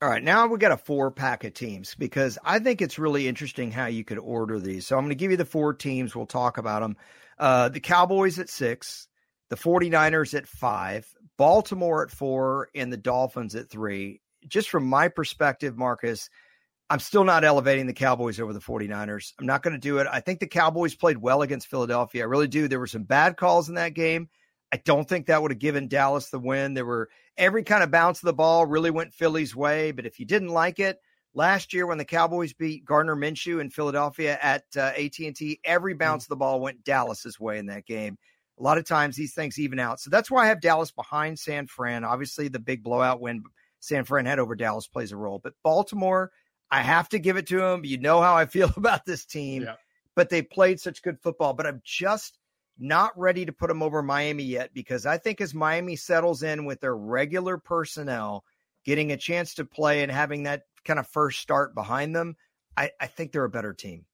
All 0.00 0.08
right, 0.08 0.22
now 0.22 0.46
we 0.46 0.58
got 0.58 0.70
a 0.70 0.76
four 0.76 1.10
pack 1.10 1.44
of 1.44 1.54
teams 1.54 1.94
because 1.94 2.38
I 2.44 2.58
think 2.58 2.80
it's 2.80 2.98
really 2.98 3.26
interesting 3.26 3.72
how 3.72 3.86
you 3.86 4.04
could 4.04 4.18
order 4.18 4.60
these. 4.60 4.86
So 4.86 4.96
I'm 4.96 5.02
going 5.02 5.10
to 5.10 5.14
give 5.16 5.30
you 5.30 5.36
the 5.36 5.44
four 5.44 5.74
teams. 5.74 6.14
We'll 6.14 6.26
talk 6.26 6.58
about 6.58 6.82
them. 6.82 6.96
Uh, 7.38 7.70
the 7.70 7.80
Cowboys 7.80 8.38
at 8.38 8.48
six, 8.48 9.08
the 9.50 9.56
49ers 9.56 10.34
at 10.34 10.46
five, 10.46 11.06
Baltimore 11.36 12.04
at 12.04 12.10
four, 12.10 12.68
and 12.74 12.92
the 12.92 12.96
Dolphins 12.96 13.54
at 13.54 13.70
three. 13.70 14.20
Just 14.46 14.68
from 14.68 14.84
my 14.84 15.08
perspective, 15.08 15.76
Marcus, 15.76 16.28
I'm 16.90 17.00
still 17.00 17.24
not 17.24 17.44
elevating 17.44 17.86
the 17.86 17.92
Cowboys 17.92 18.38
over 18.38 18.52
the 18.52 18.60
49ers. 18.60 19.32
I'm 19.40 19.46
not 19.46 19.62
going 19.62 19.72
to 19.72 19.80
do 19.80 19.98
it. 19.98 20.06
I 20.10 20.20
think 20.20 20.40
the 20.40 20.46
Cowboys 20.46 20.94
played 20.94 21.18
well 21.18 21.42
against 21.42 21.68
Philadelphia. 21.68 22.22
I 22.22 22.26
really 22.26 22.48
do. 22.48 22.68
There 22.68 22.78
were 22.78 22.86
some 22.86 23.04
bad 23.04 23.36
calls 23.36 23.68
in 23.68 23.76
that 23.76 23.94
game. 23.94 24.28
I 24.72 24.76
don't 24.78 25.08
think 25.08 25.26
that 25.26 25.40
would 25.40 25.50
have 25.50 25.58
given 25.58 25.88
Dallas 25.88 26.28
the 26.28 26.38
win. 26.38 26.74
There 26.74 26.84
were 26.84 27.08
every 27.36 27.62
kind 27.62 27.82
of 27.82 27.90
bounce 27.90 28.22
of 28.22 28.26
the 28.26 28.34
ball 28.34 28.66
really 28.66 28.90
went 28.90 29.14
Philly's 29.14 29.56
way. 29.56 29.92
But 29.92 30.04
if 30.04 30.18
you 30.18 30.26
didn't 30.26 30.48
like 30.48 30.78
it, 30.78 30.98
Last 31.36 31.72
year, 31.72 31.88
when 31.88 31.98
the 31.98 32.04
Cowboys 32.04 32.52
beat 32.52 32.84
Gardner 32.84 33.16
Minshew 33.16 33.60
in 33.60 33.68
Philadelphia 33.68 34.38
at 34.40 34.62
uh, 34.76 34.92
AT&T, 34.96 35.60
every 35.64 35.92
mm-hmm. 35.92 35.98
bounce 35.98 36.24
of 36.24 36.28
the 36.28 36.36
ball 36.36 36.60
went 36.60 36.84
Dallas's 36.84 37.40
way 37.40 37.58
in 37.58 37.66
that 37.66 37.86
game. 37.86 38.16
A 38.60 38.62
lot 38.62 38.78
of 38.78 38.84
times 38.84 39.16
these 39.16 39.34
things 39.34 39.58
even 39.58 39.80
out. 39.80 39.98
So 39.98 40.10
that's 40.10 40.30
why 40.30 40.44
I 40.44 40.46
have 40.46 40.60
Dallas 40.60 40.92
behind 40.92 41.40
San 41.40 41.66
Fran. 41.66 42.04
Obviously, 42.04 42.46
the 42.46 42.60
big 42.60 42.84
blowout 42.84 43.20
win 43.20 43.42
San 43.80 44.04
Fran 44.04 44.26
had 44.26 44.38
over 44.38 44.54
Dallas 44.54 44.86
plays 44.86 45.10
a 45.10 45.16
role. 45.16 45.40
But 45.42 45.54
Baltimore, 45.64 46.30
I 46.74 46.82
have 46.82 47.08
to 47.10 47.20
give 47.20 47.36
it 47.36 47.46
to 47.48 47.58
them. 47.58 47.84
You 47.84 47.98
know 47.98 48.20
how 48.20 48.34
I 48.34 48.46
feel 48.46 48.70
about 48.76 49.04
this 49.04 49.24
team. 49.24 49.62
Yeah. 49.62 49.76
But 50.16 50.28
they 50.28 50.42
played 50.42 50.80
such 50.80 51.02
good 51.02 51.20
football. 51.20 51.54
But 51.54 51.66
I'm 51.66 51.80
just 51.84 52.38
not 52.78 53.16
ready 53.16 53.46
to 53.46 53.52
put 53.52 53.68
them 53.68 53.82
over 53.82 54.02
Miami 54.02 54.42
yet 54.42 54.74
because 54.74 55.06
I 55.06 55.18
think 55.18 55.40
as 55.40 55.54
Miami 55.54 55.94
settles 55.94 56.42
in 56.42 56.64
with 56.64 56.80
their 56.80 56.96
regular 56.96 57.58
personnel, 57.58 58.44
getting 58.84 59.12
a 59.12 59.16
chance 59.16 59.54
to 59.54 59.64
play 59.64 60.02
and 60.02 60.10
having 60.10 60.42
that 60.44 60.62
kind 60.84 60.98
of 60.98 61.06
first 61.06 61.40
start 61.40 61.74
behind 61.74 62.14
them, 62.14 62.36
I, 62.76 62.90
I 63.00 63.06
think 63.06 63.30
they're 63.30 63.44
a 63.44 63.48
better 63.50 63.72
team. 63.72 64.04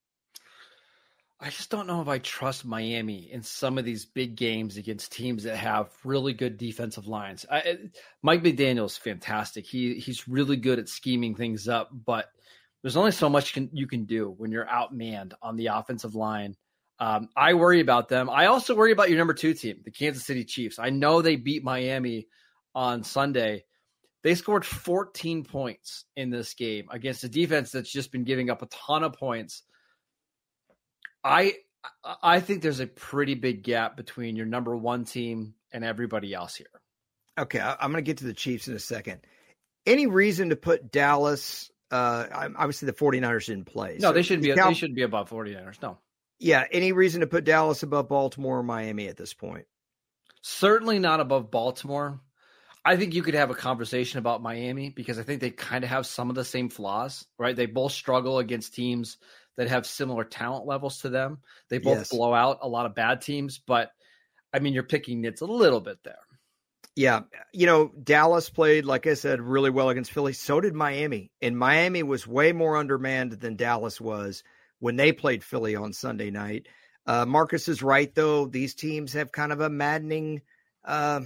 I 1.41 1.49
just 1.49 1.71
don't 1.71 1.87
know 1.87 2.03
if 2.03 2.09
I 2.09 2.19
trust 2.19 2.67
Miami 2.67 3.31
in 3.33 3.43
some 3.43 3.79
of 3.79 3.85
these 3.85 4.05
big 4.05 4.37
games 4.37 4.77
against 4.77 5.13
teams 5.13 5.45
that 5.45 5.57
have 5.57 5.89
really 6.05 6.35
good 6.35 6.59
defensive 6.59 7.07
lines. 7.07 7.47
I, 7.51 7.79
Mike 8.23 8.43
McDaniel's 8.43 8.99
fantastic. 8.99 9.65
He 9.67 9.95
he's 9.95 10.29
really 10.29 10.57
good 10.57 10.79
at 10.79 10.89
scheming 10.89 11.35
things 11.35 11.67
up, 11.67 11.89
but 11.93 12.27
there's 12.83 12.97
only 12.97 13.13
so 13.13 13.31
much 13.31 13.55
can, 13.55 13.71
you 13.73 13.87
can 13.87 14.05
do 14.05 14.35
when 14.37 14.51
you're 14.53 14.67
outmanned 14.67 15.33
on 15.41 15.57
the 15.57 15.69
offensive 15.69 16.15
line. 16.15 16.57
Um, 16.99 17.31
I 17.35 17.55
worry 17.55 17.81
about 17.81 18.11
them. 18.11 18.29
I 18.29 18.47
also 18.47 18.75
worry 18.75 18.93
about 18.93 19.09
your 19.09 19.19
number 19.19 19.33
two 19.35 19.55
team, 19.55 19.81
the 19.85 19.91
Kansas 19.91 20.27
City 20.27 20.45
Chiefs. 20.45 20.79
I 20.79 20.91
know 20.91 21.23
they 21.23 21.37
beat 21.37 21.65
Miami 21.65 22.27
on 22.75 23.03
Sunday, 23.03 23.65
they 24.23 24.35
scored 24.35 24.65
14 24.65 25.45
points 25.45 26.05
in 26.17 26.31
this 26.31 26.55
game 26.55 26.87
against 26.91 27.25
a 27.25 27.29
defense 27.29 27.73
that's 27.73 27.91
just 27.91 28.13
been 28.13 28.25
giving 28.25 28.51
up 28.51 28.63
a 28.63 28.67
ton 28.67 29.03
of 29.03 29.15
points. 29.15 29.63
I 31.25 31.55
I 32.23 32.41
think 32.41 32.63
there's 32.63 32.81
a 32.81 32.87
pretty 32.87 33.35
big 33.35 33.63
gap 33.63 33.97
between 33.97 34.37
your 34.37 34.47
number 34.47 34.77
one 34.77 35.05
team 35.05 35.55
and 35.73 35.85
everybody 35.85 36.35
else 36.35 36.57
here. 36.57 36.67
Okay, 37.39 37.61
I'm 37.61 37.93
going 37.93 38.05
to 38.05 38.07
get 38.07 38.19
to 38.19 38.25
the 38.25 38.35
Chiefs 38.35 38.69
in 38.69 38.75
a 38.75 38.81
second. 38.81 39.21
Any 39.87 40.07
reason 40.07 40.51
to 40.51 40.57
put 40.57 40.93
Dallas? 40.93 41.71
Uh, 41.91 42.27
obviously, 42.57 42.87
the 42.87 42.93
49ers 42.93 43.47
didn't 43.47 43.65
play. 43.65 43.97
No, 43.99 44.09
so 44.09 44.13
they 44.13 44.23
shouldn't 44.23 44.45
be. 44.45 44.53
Cal- 44.53 44.69
they 44.69 44.75
shouldn't 44.75 44.97
be 44.97 45.03
above 45.03 45.31
49ers. 45.31 45.81
No. 45.81 45.99
Yeah. 46.39 46.65
Any 46.71 46.93
reason 46.93 47.21
to 47.21 47.27
put 47.27 47.45
Dallas 47.45 47.83
above 47.83 48.09
Baltimore 48.09 48.59
or 48.59 48.63
Miami 48.63 49.09
at 49.09 49.17
this 49.17 49.33
point? 49.33 49.67
Certainly 50.43 50.99
not 50.99 51.21
above 51.21 51.51
Baltimore. 51.51 52.21
I 52.85 52.97
think 52.97 53.15
you 53.15 53.23
could 53.23 53.35
have 53.35 53.51
a 53.51 53.55
conversation 53.55 54.19
about 54.19 54.43
Miami 54.43 54.89
because 54.89 55.19
I 55.19 55.23
think 55.23 55.41
they 55.41 55.51
kind 55.51 55.85
of 55.85 55.91
have 55.91 56.07
some 56.07 56.31
of 56.31 56.37
the 56.37 56.45
same 56.45 56.71
flaws, 56.71 57.27
right? 57.39 57.55
They 57.55 57.67
both 57.67 57.93
struggle 57.93 58.39
against 58.39 58.75
teams 58.75 59.19
that 59.61 59.69
have 59.69 59.85
similar 59.85 60.25
talent 60.25 60.65
levels 60.65 61.03
to 61.03 61.11
them. 61.11 61.37
They 61.69 61.77
both 61.77 61.99
yes. 61.99 62.09
blow 62.09 62.33
out 62.33 62.61
a 62.63 62.67
lot 62.67 62.87
of 62.87 62.95
bad 62.95 63.21
teams, 63.21 63.59
but 63.59 63.91
I 64.55 64.59
mean, 64.59 64.73
you're 64.73 64.85
picking 64.85 65.21
nits 65.21 65.43
a 65.43 65.45
little 65.45 65.83
bit 65.83 65.99
there. 66.03 66.17
Yeah. 66.97 67.25
You 67.53 67.67
know, 67.67 67.93
Dallas 68.03 68.49
played, 68.49 68.87
like 68.87 69.07
I 69.07 69.13
said, 69.13 69.39
really 69.39 69.69
well 69.69 69.91
against 69.91 70.13
Philly. 70.13 70.33
So 70.33 70.63
did 70.63 70.73
Miami. 70.73 71.31
And 71.43 71.59
Miami 71.59 72.03
was 72.03 72.27
way 72.27 72.53
more 72.53 72.79
undermanned 72.79 73.33
than 73.33 73.57
Dallas 73.57 74.01
was 74.01 74.45
when 74.79 74.97
they 74.97 75.13
played 75.13 75.45
Philly 75.45 75.77
on 75.77 75.93
Sunday 75.93 76.31
night. 76.31 76.67
Uh, 77.05 77.27
Marcus 77.27 77.69
is 77.69 77.83
right, 77.83 78.15
though. 78.15 78.47
These 78.47 78.75
teams 78.75 79.13
have 79.13 79.31
kind 79.31 79.53
of 79.53 79.61
a 79.61 79.69
maddening. 79.69 80.41
Uh, 80.83 81.21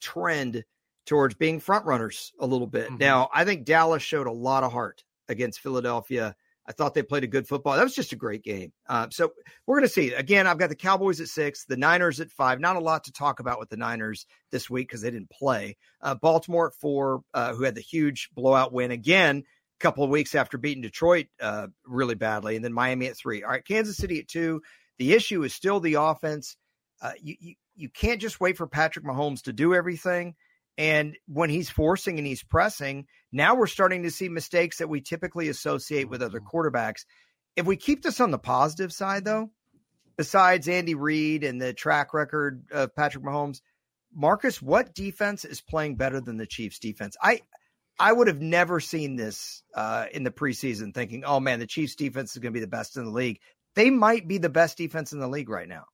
trend 0.00 0.64
towards 1.06 1.36
being 1.36 1.60
front 1.60 1.86
runners 1.86 2.32
a 2.40 2.46
little 2.48 2.66
bit. 2.66 2.86
Mm-hmm. 2.86 2.98
Now, 2.98 3.30
I 3.32 3.44
think 3.44 3.64
Dallas 3.64 4.02
showed 4.02 4.26
a 4.26 4.32
lot 4.32 4.64
of 4.64 4.72
heart 4.72 5.04
against 5.28 5.60
Philadelphia. 5.60 6.34
I 6.66 6.72
thought 6.72 6.94
they 6.94 7.02
played 7.02 7.24
a 7.24 7.28
good 7.28 7.46
football. 7.46 7.76
That 7.76 7.82
was 7.84 7.94
just 7.94 8.12
a 8.12 8.16
great 8.16 8.42
game. 8.42 8.72
Uh, 8.88 9.08
so 9.10 9.32
we're 9.66 9.76
going 9.76 9.88
to 9.88 9.92
see. 9.92 10.12
Again, 10.14 10.46
I've 10.46 10.58
got 10.58 10.70
the 10.70 10.76
Cowboys 10.76 11.20
at 11.20 11.28
six, 11.28 11.64
the 11.66 11.76
Niners 11.76 12.20
at 12.20 12.30
five. 12.30 12.60
Not 12.60 12.76
a 12.76 12.80
lot 12.80 13.04
to 13.04 13.12
talk 13.12 13.40
about 13.40 13.58
with 13.58 13.68
the 13.68 13.76
Niners 13.76 14.26
this 14.50 14.70
week 14.70 14.88
because 14.88 15.02
they 15.02 15.10
didn't 15.10 15.30
play. 15.30 15.76
Uh, 16.00 16.14
Baltimore 16.14 16.68
at 16.68 16.74
four, 16.74 17.20
uh, 17.34 17.52
who 17.54 17.64
had 17.64 17.74
the 17.74 17.82
huge 17.82 18.30
blowout 18.34 18.72
win 18.72 18.90
again 18.90 19.42
a 19.44 19.82
couple 19.82 20.04
of 20.04 20.10
weeks 20.10 20.34
after 20.34 20.56
beating 20.56 20.82
Detroit 20.82 21.26
uh, 21.40 21.66
really 21.84 22.14
badly. 22.14 22.56
And 22.56 22.64
then 22.64 22.72
Miami 22.72 23.08
at 23.08 23.16
three. 23.16 23.42
All 23.42 23.50
right, 23.50 23.64
Kansas 23.64 23.96
City 23.96 24.20
at 24.20 24.28
two. 24.28 24.62
The 24.98 25.12
issue 25.12 25.42
is 25.42 25.54
still 25.54 25.80
the 25.80 25.94
offense. 25.94 26.56
Uh, 27.02 27.12
you, 27.20 27.34
you, 27.40 27.54
you 27.74 27.88
can't 27.90 28.20
just 28.20 28.40
wait 28.40 28.56
for 28.56 28.66
Patrick 28.66 29.04
Mahomes 29.04 29.42
to 29.42 29.52
do 29.52 29.74
everything. 29.74 30.34
And 30.76 31.16
when 31.26 31.50
he's 31.50 31.70
forcing 31.70 32.18
and 32.18 32.26
he's 32.26 32.42
pressing, 32.42 33.06
now 33.32 33.54
we're 33.54 33.66
starting 33.66 34.02
to 34.02 34.10
see 34.10 34.28
mistakes 34.28 34.78
that 34.78 34.88
we 34.88 35.00
typically 35.00 35.48
associate 35.48 36.08
with 36.08 36.22
other 36.22 36.40
mm-hmm. 36.40 36.56
quarterbacks. 36.56 37.04
If 37.56 37.66
we 37.66 37.76
keep 37.76 38.02
this 38.02 38.20
on 38.20 38.32
the 38.32 38.38
positive 38.38 38.92
side, 38.92 39.24
though, 39.24 39.50
besides 40.16 40.68
Andy 40.68 40.94
Reid 40.94 41.44
and 41.44 41.60
the 41.60 41.72
track 41.72 42.12
record 42.12 42.64
of 42.72 42.94
Patrick 42.96 43.24
Mahomes, 43.24 43.60
Marcus, 44.12 44.60
what 44.60 44.94
defense 44.94 45.44
is 45.44 45.60
playing 45.60 45.96
better 45.96 46.20
than 46.20 46.36
the 46.36 46.46
Chiefs 46.46 46.78
defense? 46.78 47.16
I 47.22 47.40
I 47.98 48.12
would 48.12 48.26
have 48.26 48.40
never 48.40 48.80
seen 48.80 49.14
this 49.14 49.62
uh, 49.74 50.06
in 50.12 50.24
the 50.24 50.30
preseason 50.30 50.92
thinking, 50.92 51.22
oh 51.24 51.38
man, 51.38 51.60
the 51.60 51.66
Chiefs 51.66 51.94
defense 51.94 52.32
is 52.32 52.38
going 52.38 52.52
to 52.52 52.56
be 52.56 52.64
the 52.64 52.66
best 52.66 52.96
in 52.96 53.04
the 53.04 53.10
league. 53.10 53.38
They 53.76 53.90
might 53.90 54.26
be 54.26 54.38
the 54.38 54.48
best 54.48 54.76
defense 54.76 55.12
in 55.12 55.20
the 55.20 55.28
league 55.28 55.48
right 55.48 55.68
now. 55.68 55.84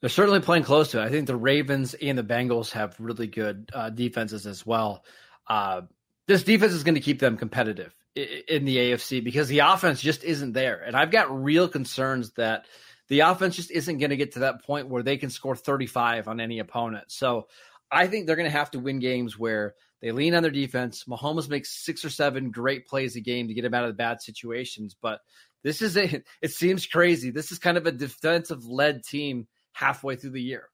They're 0.00 0.10
certainly 0.10 0.40
playing 0.40 0.64
close 0.64 0.92
to 0.92 1.00
it. 1.00 1.04
I 1.04 1.10
think 1.10 1.26
the 1.26 1.36
Ravens 1.36 1.94
and 1.94 2.16
the 2.16 2.22
Bengals 2.22 2.72
have 2.72 2.94
really 3.00 3.26
good 3.26 3.70
uh, 3.72 3.90
defenses 3.90 4.46
as 4.46 4.64
well. 4.64 5.04
Uh, 5.46 5.82
this 6.26 6.44
defense 6.44 6.72
is 6.72 6.84
going 6.84 6.94
to 6.94 7.00
keep 7.00 7.18
them 7.18 7.36
competitive 7.36 7.94
in 8.14 8.64
the 8.64 8.76
AFC 8.76 9.22
because 9.22 9.48
the 9.48 9.60
offense 9.60 10.00
just 10.00 10.24
isn't 10.24 10.52
there. 10.52 10.80
And 10.82 10.96
I've 10.96 11.10
got 11.10 11.42
real 11.42 11.68
concerns 11.68 12.32
that 12.32 12.66
the 13.08 13.20
offense 13.20 13.56
just 13.56 13.70
isn't 13.70 13.98
going 13.98 14.10
to 14.10 14.16
get 14.16 14.32
to 14.32 14.40
that 14.40 14.64
point 14.64 14.88
where 14.88 15.02
they 15.02 15.16
can 15.16 15.30
score 15.30 15.56
35 15.56 16.28
on 16.28 16.40
any 16.40 16.58
opponent. 16.58 17.06
So 17.08 17.48
I 17.90 18.06
think 18.06 18.26
they're 18.26 18.36
going 18.36 18.50
to 18.50 18.56
have 18.56 18.70
to 18.72 18.78
win 18.78 18.98
games 18.98 19.38
where 19.38 19.74
they 20.00 20.12
lean 20.12 20.34
on 20.34 20.42
their 20.42 20.52
defense. 20.52 21.04
Mahomes 21.08 21.48
makes 21.48 21.84
six 21.84 22.04
or 22.04 22.10
seven 22.10 22.50
great 22.50 22.86
plays 22.86 23.16
a 23.16 23.20
game 23.20 23.48
to 23.48 23.54
get 23.54 23.64
him 23.64 23.74
out 23.74 23.84
of 23.84 23.90
the 23.90 23.94
bad 23.94 24.20
situations. 24.20 24.94
But 25.00 25.20
this 25.64 25.82
is 25.82 25.96
a, 25.96 26.22
it 26.42 26.50
seems 26.50 26.86
crazy. 26.86 27.30
This 27.30 27.50
is 27.50 27.58
kind 27.58 27.76
of 27.76 27.86
a 27.86 27.92
defensive 27.92 28.64
led 28.66 29.02
team 29.02 29.46
halfway 29.78 30.16
through 30.16 30.30
the 30.30 30.42
year. 30.42 30.68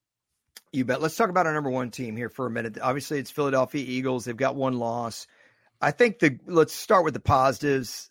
You 0.72 0.84
bet. 0.84 1.02
Let's 1.02 1.16
talk 1.16 1.28
about 1.28 1.46
our 1.46 1.52
number 1.52 1.70
one 1.70 1.90
team 1.90 2.16
here 2.16 2.30
for 2.30 2.46
a 2.46 2.50
minute. 2.50 2.78
Obviously, 2.80 3.18
it's 3.18 3.30
Philadelphia 3.30 3.84
Eagles. 3.86 4.24
They've 4.24 4.36
got 4.36 4.56
one 4.56 4.78
loss. 4.78 5.26
I 5.80 5.90
think 5.90 6.18
the 6.18 6.38
let's 6.46 6.72
start 6.72 7.04
with 7.04 7.14
the 7.14 7.20
positives. 7.20 8.10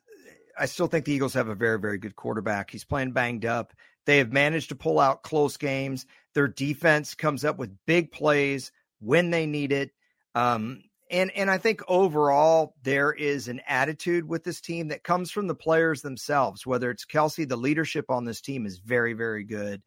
I 0.57 0.67
still 0.67 0.85
think 0.87 1.05
the 1.05 1.13
Eagles 1.13 1.33
have 1.33 1.47
a 1.47 1.55
very, 1.55 1.79
very 1.79 1.97
good 1.97 2.15
quarterback. 2.15 2.69
He's 2.69 2.85
playing 2.85 3.11
banged 3.11 3.43
up. 3.43 3.73
They 4.05 4.19
have 4.19 4.31
managed 4.31 4.69
to 4.69 4.75
pull 4.75 4.99
out 4.99 5.23
close 5.23 5.57
games. 5.57 6.05
Their 6.35 6.47
defense 6.47 7.15
comes 7.15 7.43
up 7.43 7.57
with 7.57 7.75
big 7.87 8.11
plays 8.11 8.71
when 8.99 9.31
they 9.31 9.47
need 9.47 9.71
it. 9.71 9.91
Um, 10.35 10.83
and 11.09 11.31
and 11.31 11.49
I 11.49 11.57
think 11.57 11.81
overall 11.87 12.75
there 12.83 13.11
is 13.11 13.47
an 13.47 13.61
attitude 13.67 14.29
with 14.29 14.43
this 14.43 14.61
team 14.61 14.89
that 14.89 15.03
comes 15.03 15.31
from 15.31 15.47
the 15.47 15.55
players 15.55 16.01
themselves. 16.01 16.67
Whether 16.67 16.91
it's 16.91 17.05
Kelce, 17.05 17.49
the 17.49 17.57
leadership 17.57 18.05
on 18.09 18.25
this 18.25 18.41
team 18.41 18.67
is 18.67 18.77
very, 18.77 19.13
very 19.13 19.43
good. 19.43 19.81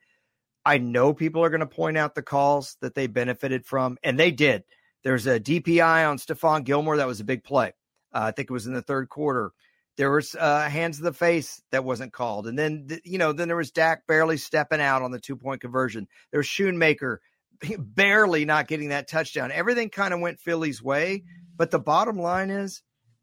I 0.67 0.79
know 0.79 1.15
people 1.15 1.45
are 1.45 1.49
going 1.49 1.61
to 1.61 1.67
point 1.67 1.97
out 1.97 2.17
the 2.17 2.23
calls 2.23 2.77
that 2.81 2.97
they 2.97 3.07
benefited 3.07 3.65
from, 3.65 3.99
and 4.03 4.19
they 4.19 4.33
did. 4.33 4.65
There's 5.05 5.29
a 5.29 5.39
DPI 5.39 6.11
on 6.11 6.19
Stephon 6.19 6.65
Gilmore 6.65 6.97
that 6.97 7.07
was 7.07 7.21
a 7.21 7.25
big 7.25 7.45
play. 7.45 7.73
Uh, 8.13 8.23
I 8.25 8.31
think 8.33 8.51
it 8.51 8.53
was 8.53 8.67
in 8.67 8.75
the 8.75 8.83
third 8.83 9.09
quarter. 9.09 9.53
There 9.97 10.11
was 10.11 10.35
uh, 10.35 10.69
hands 10.69 10.97
to 10.97 11.05
the 11.05 11.13
face 11.13 11.63
that 11.71 11.85
wasn't 11.85 12.13
called, 12.13 12.49
and 12.49 12.59
then 12.59 12.89
you 13.05 13.17
know 13.17 13.33
then 13.33 13.47
there 13.47 13.57
was 13.57 13.71
Dak 13.71 14.09
barely 14.09 14.37
stepping 14.39 14.81
out 14.81 15.03
on 15.03 15.13
the 15.13 15.21
two 15.21 15.37
point 15.37 15.61
conversion. 15.61 16.09
There 16.33 16.41
was 16.41 16.49
Schoonmaker 16.49 17.19
barely 17.79 18.45
not 18.45 18.67
getting 18.67 18.89
that 18.89 19.09
touchdown. 19.09 19.53
Everything 19.53 19.89
kind 19.89 20.13
of 20.13 20.21
went 20.21 20.41
Philly's 20.41 20.83
way, 20.83 21.23
but 21.57 21.71
the 21.71 21.79
bottom 21.79 22.19
line 22.19 22.51
is, 22.51 22.83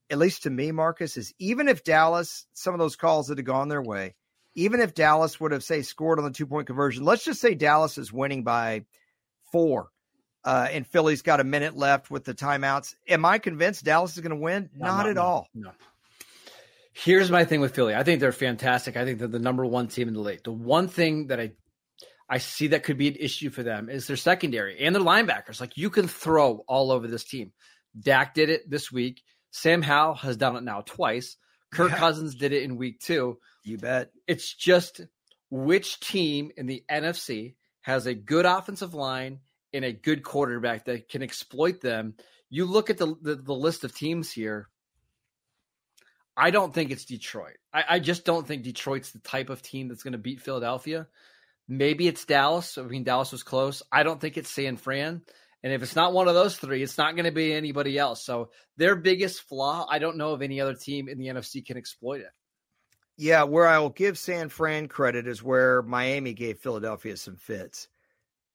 at 0.10 0.18
least 0.18 0.44
to 0.44 0.50
me, 0.50 0.72
Marcus, 0.72 1.18
is 1.18 1.34
even 1.40 1.68
if 1.68 1.84
Dallas 1.84 2.48
some 2.54 2.74
of 2.74 2.80
those 2.80 2.96
calls 2.96 3.28
that 3.28 3.38
had 3.38 3.46
gone 3.46 3.68
their 3.68 3.84
way, 3.84 4.16
even 4.56 4.80
if 4.80 4.94
Dallas 4.94 5.40
would 5.40 5.52
have 5.52 5.64
say 5.64 5.82
scored 5.82 6.20
on 6.20 6.26
the 6.26 6.32
two 6.32 6.46
point 6.46 6.68
conversion, 6.68 7.04
let's 7.04 7.24
just 7.24 7.42
say 7.42 7.56
Dallas 7.56 7.98
is 7.98 8.12
winning 8.12 8.44
by 8.44 8.86
four 9.52 9.90
uh, 10.46 10.68
and 10.72 10.86
Philly's 10.86 11.22
got 11.22 11.40
a 11.40 11.44
minute 11.44 11.76
left 11.76 12.12
with 12.12 12.26
the 12.26 12.34
timeouts. 12.34 12.96
Am 13.08 13.26
I 13.26 13.38
convinced 13.38 13.86
Dallas 13.86 14.14
is 14.14 14.20
going 14.20 14.32
to 14.32 14.36
win? 14.36 14.70
No, 14.76 14.88
not, 14.88 14.98
not, 14.98 15.10
at 15.10 15.16
no, 15.16 15.22
all. 15.22 15.48
No. 15.54 15.72
Here's 16.92 17.32
my 17.32 17.46
thing 17.46 17.62
with 17.62 17.74
Philly. 17.74 17.96
I 17.96 18.04
think 18.04 18.20
they're 18.20 18.32
fantastic. 18.32 18.98
I 18.98 19.06
think 19.06 19.20
they're 19.20 19.28
the 19.28 19.40
number 19.40 19.66
one 19.66 19.88
team 19.88 20.08
in 20.08 20.14
the 20.14 20.20
league. 20.20 20.44
The 20.44 20.52
one 20.52 20.88
thing 20.88 21.28
that 21.28 21.40
I 21.40 21.54
I 22.30 22.38
see 22.38 22.68
that 22.68 22.84
could 22.84 22.98
be 22.98 23.08
an 23.08 23.16
issue 23.16 23.50
for 23.50 23.64
them 23.64 23.90
is 23.90 24.08
their 24.08 24.16
secondary 24.16 24.80
and 24.80 24.96
their 24.96 25.02
linebackers. 25.02 25.60
Like 25.60 25.78
you 25.78 25.90
can 25.90 26.08
throw 26.08 26.64
all 26.68 26.92
over 26.92 27.08
this 27.08 27.24
team. 27.24 27.52
Dak 28.00 28.34
did 28.34 28.50
it 28.50 28.70
this 28.70 28.92
week. 28.92 29.24
Sam 29.52 29.82
Howell 29.82 30.16
has 30.16 30.38
done 30.38 30.56
it 30.56 30.64
now 30.64 30.82
twice. 30.82 31.38
Kirk 31.74 31.92
yeah. 31.92 31.98
Cousins 31.98 32.36
did 32.36 32.54
it 32.54 32.64
in 32.64 32.78
week 32.78 33.00
two. 33.00 33.40
You 33.64 33.78
bet. 33.78 34.12
It's 34.28 34.54
just 34.54 35.02
which 35.50 36.00
team 36.00 36.52
in 36.58 36.66
the 36.66 36.84
NFC 36.90 37.56
has 37.82 38.06
a 38.06 38.14
good 38.14 38.46
offensive 38.46 38.94
line 38.94 39.40
and 39.74 39.84
a 39.84 39.92
good 39.92 40.24
quarterback 40.24 40.86
that 40.86 41.10
can 41.10 41.22
exploit 41.22 41.82
them. 41.82 42.16
You 42.50 42.66
look 42.66 42.90
at 42.90 42.98
the, 42.98 43.16
the, 43.22 43.36
the 43.36 43.54
list 43.54 43.84
of 43.84 43.96
teams 43.96 44.32
here. 44.32 44.70
I 46.36 46.52
don't 46.52 46.74
think 46.74 46.92
it's 46.92 47.06
Detroit. 47.06 47.58
I, 47.74 47.84
I, 47.90 48.00
just 48.00 48.26
don't 48.26 48.48
think 48.48 48.64
Detroit's 48.64 49.12
the 49.12 49.20
type 49.20 49.50
of 49.50 49.62
team 49.62 49.88
that's 49.88 50.02
going 50.02 50.14
to 50.14 50.18
beat 50.18 50.42
Philadelphia. 50.42 51.08
Maybe 51.68 52.08
it's 52.08 52.26
Dallas. 52.26 52.78
I 52.78 52.84
mean, 52.84 53.04
Dallas 53.04 53.32
was 53.32 53.44
close. 53.44 53.84
I 53.92 54.04
don't 54.04 54.20
think 54.20 54.38
it's 54.38 54.50
San 54.50 54.78
Fran. 54.78 55.22
And 55.64 55.72
if 55.72 55.82
it's 55.82 55.96
not 55.96 56.12
one 56.14 56.28
of 56.28 56.34
those 56.34 56.58
three, 56.58 56.84
it's 56.84 56.98
not 56.98 57.16
going 57.16 57.26
to 57.26 57.32
be 57.32 57.54
anybody 57.54 57.98
else. 57.98 58.24
So 58.24 58.50
their 58.76 58.96
biggest 58.96 59.44
flaw, 59.44 59.88
I 59.90 59.98
don't 60.00 60.18
know 60.18 60.34
if 60.34 60.42
any 60.42 60.60
other 60.60 60.74
team 60.76 61.08
in 61.08 61.18
the 61.18 61.28
NFC 61.28 61.66
can 61.66 61.78
exploit 61.78 62.20
it. 62.22 62.32
Yeah, 63.18 63.44
where 63.44 63.68
I 63.68 63.80
will 63.80 63.90
give 63.90 64.18
San 64.18 64.50
Fran 64.50 64.88
credit 64.88 65.28
is 65.28 65.42
where 65.42 65.82
Miami 65.84 66.34
gave 66.34 66.58
Philadelphia 66.60 67.16
some 67.16 67.38
fits. 67.38 67.88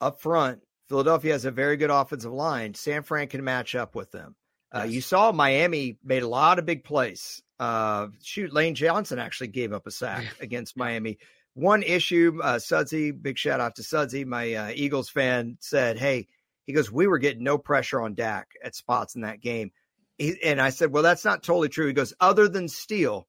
Up 0.00 0.20
front, 0.20 0.60
Philadelphia 0.88 1.32
has 1.32 1.44
a 1.44 1.50
very 1.50 1.76
good 1.76 1.90
offensive 1.90 2.32
line. 2.32 2.74
San 2.74 3.02
Fran 3.02 3.28
can 3.28 3.44
match 3.44 3.74
up 3.74 3.94
with 3.94 4.10
them. 4.10 4.34
Uh, 4.74 4.86
You 4.88 5.00
saw 5.00 5.32
Miami 5.32 5.98
made 6.04 6.22
a 6.22 6.28
lot 6.28 6.58
of 6.58 6.66
big 6.66 6.84
plays. 6.84 7.42
Uh, 7.58 8.08
shoot, 8.22 8.52
Lane 8.52 8.74
Johnson 8.74 9.18
actually 9.18 9.48
gave 9.48 9.72
up 9.72 9.86
a 9.86 9.90
sack 9.90 10.24
against 10.40 10.76
Miami. 10.76 11.18
One 11.54 11.82
issue, 11.82 12.38
uh, 12.42 12.58
Sudsy, 12.58 13.10
big 13.10 13.38
shout 13.38 13.60
out 13.60 13.76
to 13.76 13.82
Sudsy, 13.82 14.24
my 14.24 14.54
uh, 14.54 14.70
Eagles 14.74 15.08
fan, 15.08 15.56
said, 15.60 15.98
Hey, 15.98 16.28
he 16.68 16.74
goes, 16.74 16.92
We 16.92 17.06
were 17.06 17.18
getting 17.18 17.42
no 17.42 17.56
pressure 17.56 18.00
on 18.00 18.14
Dak 18.14 18.46
at 18.62 18.76
spots 18.76 19.14
in 19.14 19.22
that 19.22 19.40
game. 19.40 19.72
He, 20.18 20.36
and 20.44 20.60
I 20.60 20.68
said, 20.68 20.92
Well, 20.92 21.02
that's 21.02 21.24
not 21.24 21.42
totally 21.42 21.70
true. 21.70 21.86
He 21.86 21.94
goes, 21.94 22.12
Other 22.20 22.46
than 22.46 22.68
Steele, 22.68 23.26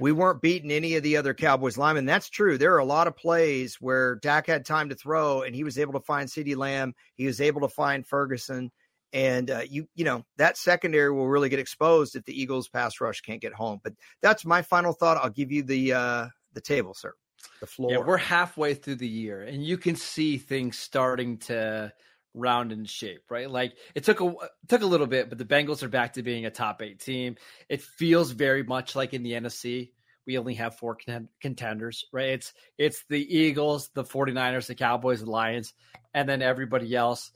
we 0.00 0.10
weren't 0.10 0.42
beating 0.42 0.72
any 0.72 0.96
of 0.96 1.04
the 1.04 1.16
other 1.16 1.32
Cowboys 1.32 1.78
linemen. 1.78 2.06
That's 2.06 2.28
true. 2.28 2.58
There 2.58 2.74
are 2.74 2.78
a 2.78 2.84
lot 2.84 3.06
of 3.06 3.16
plays 3.16 3.76
where 3.80 4.16
Dak 4.16 4.48
had 4.48 4.66
time 4.66 4.88
to 4.88 4.96
throw 4.96 5.42
and 5.42 5.54
he 5.54 5.62
was 5.62 5.78
able 5.78 5.92
to 5.92 6.00
find 6.00 6.28
CeeDee 6.28 6.56
Lamb. 6.56 6.94
He 7.14 7.26
was 7.26 7.40
able 7.40 7.60
to 7.60 7.68
find 7.68 8.04
Ferguson. 8.04 8.72
And 9.12 9.48
uh, 9.48 9.62
you, 9.68 9.86
you 9.94 10.04
know, 10.04 10.24
that 10.38 10.56
secondary 10.56 11.12
will 11.12 11.28
really 11.28 11.50
get 11.50 11.60
exposed 11.60 12.16
if 12.16 12.24
the 12.24 12.40
Eagles 12.40 12.68
pass 12.68 13.00
rush 13.00 13.20
can't 13.20 13.40
get 13.40 13.52
home. 13.52 13.78
But 13.84 13.92
that's 14.22 14.44
my 14.44 14.62
final 14.62 14.92
thought. 14.92 15.18
I'll 15.18 15.30
give 15.30 15.52
you 15.52 15.62
the 15.62 15.92
uh, 15.92 16.26
the 16.54 16.60
table, 16.62 16.94
sir. 16.94 17.12
The 17.60 17.66
floor. 17.66 17.92
Yeah, 17.92 17.98
we're 17.98 18.16
halfway 18.16 18.74
through 18.74 18.96
the 18.96 19.08
year, 19.08 19.42
and 19.42 19.62
you 19.62 19.76
can 19.76 19.96
see 19.96 20.38
things 20.38 20.78
starting 20.78 21.38
to 21.38 21.92
round 22.34 22.72
in 22.72 22.84
shape, 22.84 23.22
right? 23.30 23.50
Like 23.50 23.74
it 23.94 24.04
took 24.04 24.20
a 24.20 24.34
took 24.68 24.82
a 24.82 24.86
little 24.86 25.06
bit, 25.06 25.28
but 25.28 25.38
the 25.38 25.44
Bengals 25.44 25.82
are 25.82 25.88
back 25.88 26.14
to 26.14 26.22
being 26.22 26.46
a 26.46 26.50
top 26.50 26.82
eight 26.82 27.00
team. 27.00 27.36
It 27.68 27.82
feels 27.82 28.30
very 28.30 28.62
much 28.62 28.96
like 28.96 29.14
in 29.14 29.22
the 29.22 29.32
NFC. 29.32 29.90
We 30.26 30.38
only 30.38 30.54
have 30.54 30.76
four 30.76 30.96
contenders, 31.40 32.06
right? 32.12 32.30
It's 32.30 32.52
it's 32.78 33.04
the 33.08 33.38
Eagles, 33.38 33.90
the 33.94 34.04
49ers, 34.04 34.66
the 34.66 34.74
Cowboys, 34.74 35.20
the 35.20 35.30
Lions, 35.30 35.74
and 36.14 36.28
then 36.28 36.42
everybody 36.42 36.94
else. 36.94 37.32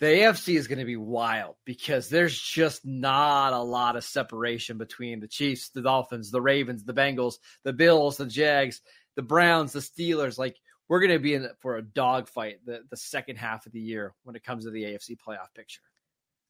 The 0.00 0.06
AFC 0.06 0.56
is 0.56 0.66
going 0.66 0.80
to 0.80 0.84
be 0.84 0.96
wild 0.96 1.54
because 1.64 2.08
there's 2.08 2.36
just 2.38 2.84
not 2.84 3.52
a 3.52 3.62
lot 3.62 3.94
of 3.94 4.02
separation 4.02 4.76
between 4.76 5.20
the 5.20 5.28
Chiefs, 5.28 5.68
the 5.68 5.82
Dolphins, 5.82 6.32
the 6.32 6.42
Ravens, 6.42 6.84
the 6.84 6.92
Bengals, 6.92 7.36
the 7.62 7.72
Bills, 7.72 8.16
the 8.16 8.26
Jags, 8.26 8.80
the 9.14 9.22
Browns, 9.22 9.72
the 9.72 9.78
Steelers. 9.78 10.36
Like 10.36 10.56
we're 10.88 11.00
going 11.00 11.12
to 11.12 11.18
be 11.18 11.34
in 11.34 11.48
for 11.60 11.76
a 11.76 11.82
dogfight 11.82 12.58
the, 12.64 12.82
the 12.90 12.96
second 12.96 13.36
half 13.36 13.66
of 13.66 13.72
the 13.72 13.80
year 13.80 14.14
when 14.22 14.36
it 14.36 14.44
comes 14.44 14.64
to 14.64 14.70
the 14.70 14.82
AFC 14.84 15.16
playoff 15.16 15.52
picture. 15.54 15.82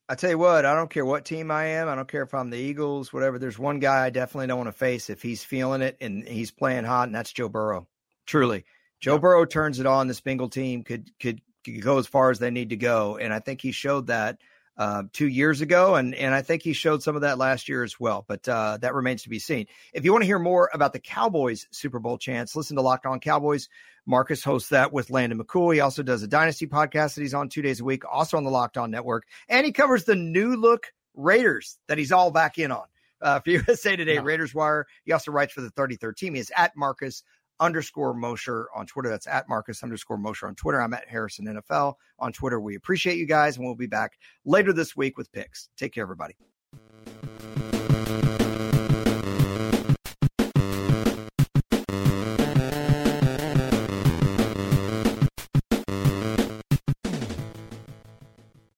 I 0.07 0.15
tell 0.15 0.29
you 0.29 0.37
what, 0.37 0.65
I 0.65 0.75
don't 0.75 0.89
care 0.89 1.05
what 1.05 1.25
team 1.25 1.49
I 1.49 1.65
am. 1.65 1.87
I 1.87 1.95
don't 1.95 2.07
care 2.07 2.21
if 2.21 2.33
I'm 2.33 2.51
the 2.51 2.57
Eagles, 2.57 3.11
whatever. 3.11 3.39
There's 3.39 3.57
one 3.57 3.79
guy 3.79 4.05
I 4.05 4.11
definitely 4.11 4.47
don't 4.47 4.59
want 4.59 4.67
to 4.67 4.73
face 4.73 5.09
if 5.09 5.21
he's 5.21 5.43
feeling 5.43 5.81
it 5.81 5.97
and 5.99 6.27
he's 6.27 6.51
playing 6.51 6.83
hot, 6.83 7.07
and 7.07 7.15
that's 7.15 7.33
Joe 7.33 7.49
Burrow. 7.49 7.87
Truly, 8.27 8.65
Joe 8.99 9.17
Burrow 9.17 9.45
turns 9.45 9.79
it 9.79 9.87
on. 9.87 10.07
This 10.07 10.21
Bengal 10.21 10.49
team 10.49 10.83
could 10.83 11.09
could, 11.19 11.41
could 11.63 11.81
go 11.81 11.97
as 11.97 12.05
far 12.05 12.29
as 12.29 12.37
they 12.37 12.51
need 12.51 12.69
to 12.69 12.75
go, 12.75 13.17
and 13.17 13.33
I 13.33 13.39
think 13.39 13.61
he 13.61 13.71
showed 13.71 14.07
that 14.07 14.37
uh, 14.77 15.03
two 15.13 15.27
years 15.27 15.61
ago, 15.61 15.95
and 15.95 16.13
and 16.15 16.33
I 16.33 16.41
think 16.41 16.61
he 16.61 16.73
showed 16.73 17.01
some 17.01 17.15
of 17.15 17.21
that 17.21 17.37
last 17.37 17.69
year 17.69 17.83
as 17.83 17.99
well. 17.99 18.25
But 18.27 18.47
uh, 18.47 18.77
that 18.81 18.93
remains 18.93 19.23
to 19.23 19.29
be 19.29 19.39
seen. 19.39 19.67
If 19.93 20.03
you 20.03 20.11
want 20.11 20.23
to 20.23 20.27
hear 20.27 20.39
more 20.39 20.69
about 20.73 20.93
the 20.93 20.99
Cowboys 20.99 21.67
Super 21.71 21.99
Bowl 21.99 22.17
chance, 22.17 22.55
listen 22.55 22.75
to 22.75 22.81
Locked 22.81 23.05
On 23.05 23.19
Cowboys. 23.19 23.69
Marcus 24.05 24.43
hosts 24.43 24.69
that 24.69 24.93
with 24.93 25.09
Landon 25.09 25.39
McCool. 25.39 25.73
He 25.73 25.79
also 25.79 26.03
does 26.03 26.21
a 26.21 26.27
Dynasty 26.27 26.67
podcast 26.67 27.15
that 27.15 27.21
he's 27.21 27.33
on 27.33 27.49
two 27.49 27.61
days 27.61 27.79
a 27.79 27.83
week, 27.83 28.03
also 28.09 28.37
on 28.37 28.43
the 28.43 28.51
Locked 28.51 28.77
On 28.77 28.91
Network, 28.91 29.25
and 29.49 29.65
he 29.65 29.71
covers 29.71 30.03
the 30.03 30.15
new 30.15 30.55
look 30.55 30.93
Raiders 31.15 31.77
that 31.87 31.97
he's 31.97 32.11
all 32.11 32.31
back 32.31 32.57
in 32.57 32.71
on. 32.71 32.85
Uh, 33.21 33.39
for 33.43 33.49
USA 33.49 33.95
Today, 33.95 34.19
Raiders 34.19 34.53
Wire. 34.53 34.85
He 35.05 35.11
also 35.13 35.31
writes 35.31 35.53
for 35.53 35.61
the 35.61 35.71
33rd 35.71 36.17
team. 36.17 36.33
He 36.35 36.41
is 36.41 36.51
at 36.55 36.75
Marcus 36.75 37.23
underscore 37.59 38.13
Mosher 38.13 38.67
on 38.75 38.85
Twitter. 38.85 39.09
That's 39.09 39.27
at 39.27 39.47
Marcus 39.49 39.83
underscore 39.83 40.17
Mosher 40.17 40.47
on 40.47 40.55
Twitter. 40.55 40.81
I'm 40.81 40.93
at 40.93 41.07
Harrison 41.07 41.45
NFL 41.45 41.95
on 42.19 42.33
Twitter. 42.33 42.59
We 42.59 42.75
appreciate 42.75 43.17
you 43.17 43.25
guys, 43.25 43.57
and 43.57 43.65
we'll 43.65 43.75
be 43.75 43.87
back 43.87 44.13
later 44.45 44.73
this 44.73 44.95
week 44.95 45.17
with 45.17 45.31
picks. 45.31 45.69
Take 45.77 45.93
care, 45.93 46.03
everybody. 46.03 46.35